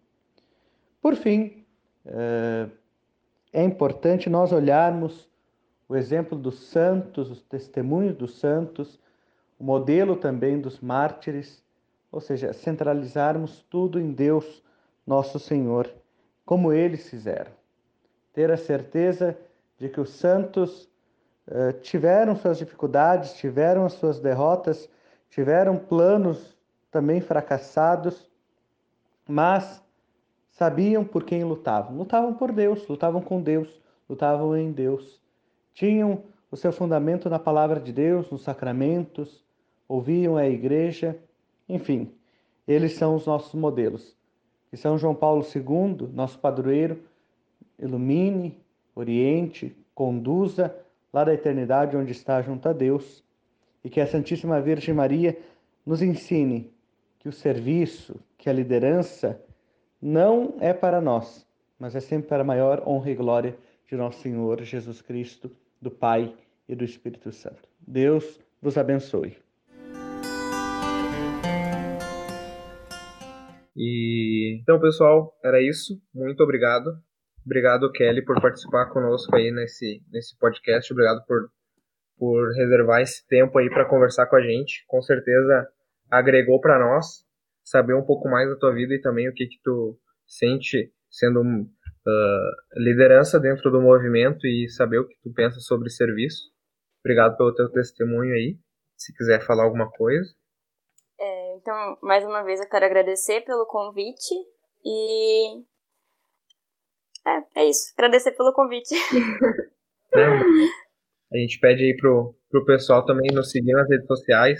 [1.01, 1.65] Por fim,
[2.05, 2.67] eh,
[3.51, 5.27] é importante nós olharmos
[5.93, 8.99] o exemplo dos santos, os testemunhos dos santos,
[9.59, 11.63] o modelo também dos mártires,
[12.11, 14.63] ou seja, centralizarmos tudo em Deus,
[15.05, 15.87] nosso Senhor,
[16.43, 17.51] como eles fizeram.
[18.33, 19.37] Ter a certeza
[19.77, 20.89] de que os santos
[21.47, 24.89] uh, tiveram suas dificuldades, tiveram as suas derrotas,
[25.29, 26.57] tiveram planos
[26.89, 28.27] também fracassados,
[29.27, 29.79] mas
[30.49, 31.95] sabiam por quem lutavam.
[31.95, 33.79] Lutavam por Deus, lutavam com Deus,
[34.09, 35.21] lutavam em Deus.
[35.73, 39.43] Tinham o seu fundamento na palavra de Deus, nos sacramentos,
[39.87, 41.17] ouviam a igreja,
[41.67, 42.11] enfim,
[42.67, 44.15] eles são os nossos modelos.
[44.69, 46.99] Que São João Paulo II, nosso padroeiro,
[47.79, 48.57] ilumine,
[48.95, 50.75] oriente, conduza
[51.11, 53.23] lá da eternidade onde está junto a Deus
[53.83, 55.37] e que a Santíssima Virgem Maria
[55.85, 56.71] nos ensine
[57.19, 59.39] que o serviço, que a liderança
[60.01, 61.45] não é para nós,
[61.79, 63.57] mas é sempre para a maior honra e glória
[63.87, 65.51] de nosso Senhor Jesus Cristo,
[65.83, 66.33] do Pai
[66.67, 67.67] e do Espírito Santo.
[67.85, 69.37] Deus vos abençoe.
[73.75, 76.01] E então, pessoal, era isso.
[76.13, 76.97] Muito obrigado.
[77.45, 80.93] Obrigado, Kelly, por participar conosco aí nesse, nesse podcast.
[80.93, 81.49] Obrigado por,
[82.17, 84.85] por reservar esse tempo aí para conversar com a gente.
[84.87, 85.67] Com certeza
[86.09, 87.25] agregou para nós
[87.63, 91.41] saber um pouco mais da tua vida e também o que que tu sente sendo
[91.41, 92.42] uh,
[92.75, 96.51] liderança dentro do movimento e saber o que tu pensa sobre serviço.
[97.03, 98.57] Obrigado pelo teu testemunho aí.
[98.97, 100.33] Se quiser falar alguma coisa.
[101.19, 104.33] É, então, mais uma vez eu quero agradecer pelo convite
[104.85, 105.63] e
[107.25, 107.93] é, é isso.
[107.97, 108.95] Agradecer pelo convite.
[110.13, 114.59] a gente pede aí pro, pro pessoal também nos seguir nas redes sociais,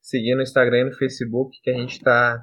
[0.00, 2.40] seguir no Instagram e no Facebook, que a gente está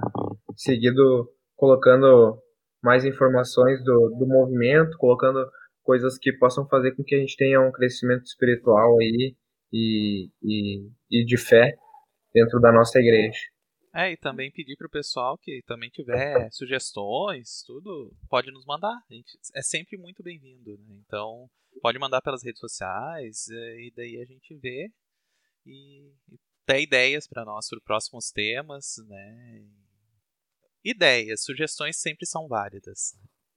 [0.55, 2.41] seguido colocando
[2.82, 5.46] mais informações do, do movimento, colocando
[5.84, 9.36] coisas que possam fazer com que a gente tenha um crescimento espiritual aí
[9.74, 11.76] e, e, e de fé
[12.34, 13.40] dentro da nossa igreja.
[13.94, 18.96] É, e também pedir para o pessoal que também tiver sugestões, tudo, pode nos mandar.
[19.10, 21.02] A gente é sempre muito bem-vindo, né?
[21.06, 21.50] Então,
[21.82, 24.92] pode mandar pelas redes sociais é, e daí a gente vê
[25.66, 29.66] e, e ter ideias para nós sobre próximos temas, né?
[30.84, 33.14] Ideias, sugestões sempre são válidas.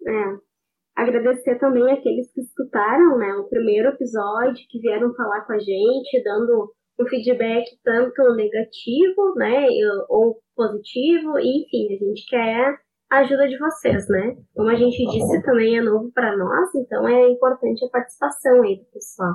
[0.06, 0.52] É.
[0.94, 6.22] Agradecer também aqueles que escutaram, né, o primeiro episódio, que vieram falar com a gente,
[6.22, 9.66] dando um feedback tanto negativo, né,
[10.08, 12.78] ou positivo, enfim, a gente quer
[13.10, 14.36] a ajuda de vocês, né?
[14.54, 18.78] Como a gente disse, também é novo para nós, então é importante a participação aí
[18.78, 19.34] do pessoal.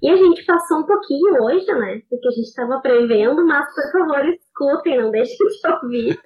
[0.00, 2.00] E a gente passou um pouquinho hoje, né?
[2.08, 4.24] Porque a gente estava prevendo, mas por favor
[4.58, 6.20] escutem, não deixem de ouvir.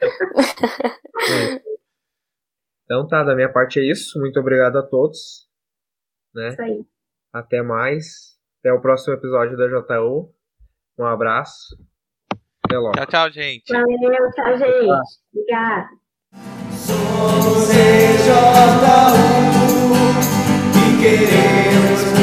[2.84, 4.18] então tá, da minha parte é isso.
[4.18, 5.48] Muito obrigado a todos.
[6.34, 6.48] Né?
[6.48, 6.84] Isso aí.
[7.32, 8.38] Até mais.
[8.60, 10.34] Até o próximo episódio da JU.
[10.98, 11.76] Um abraço.
[12.64, 12.92] Até logo.
[12.92, 13.72] Tchau, tchau, gente.
[13.72, 14.90] Valeu, tchau, gente.
[15.34, 15.88] Obrigada.
[16.74, 18.32] Somos EJU
[20.78, 22.21] e queremos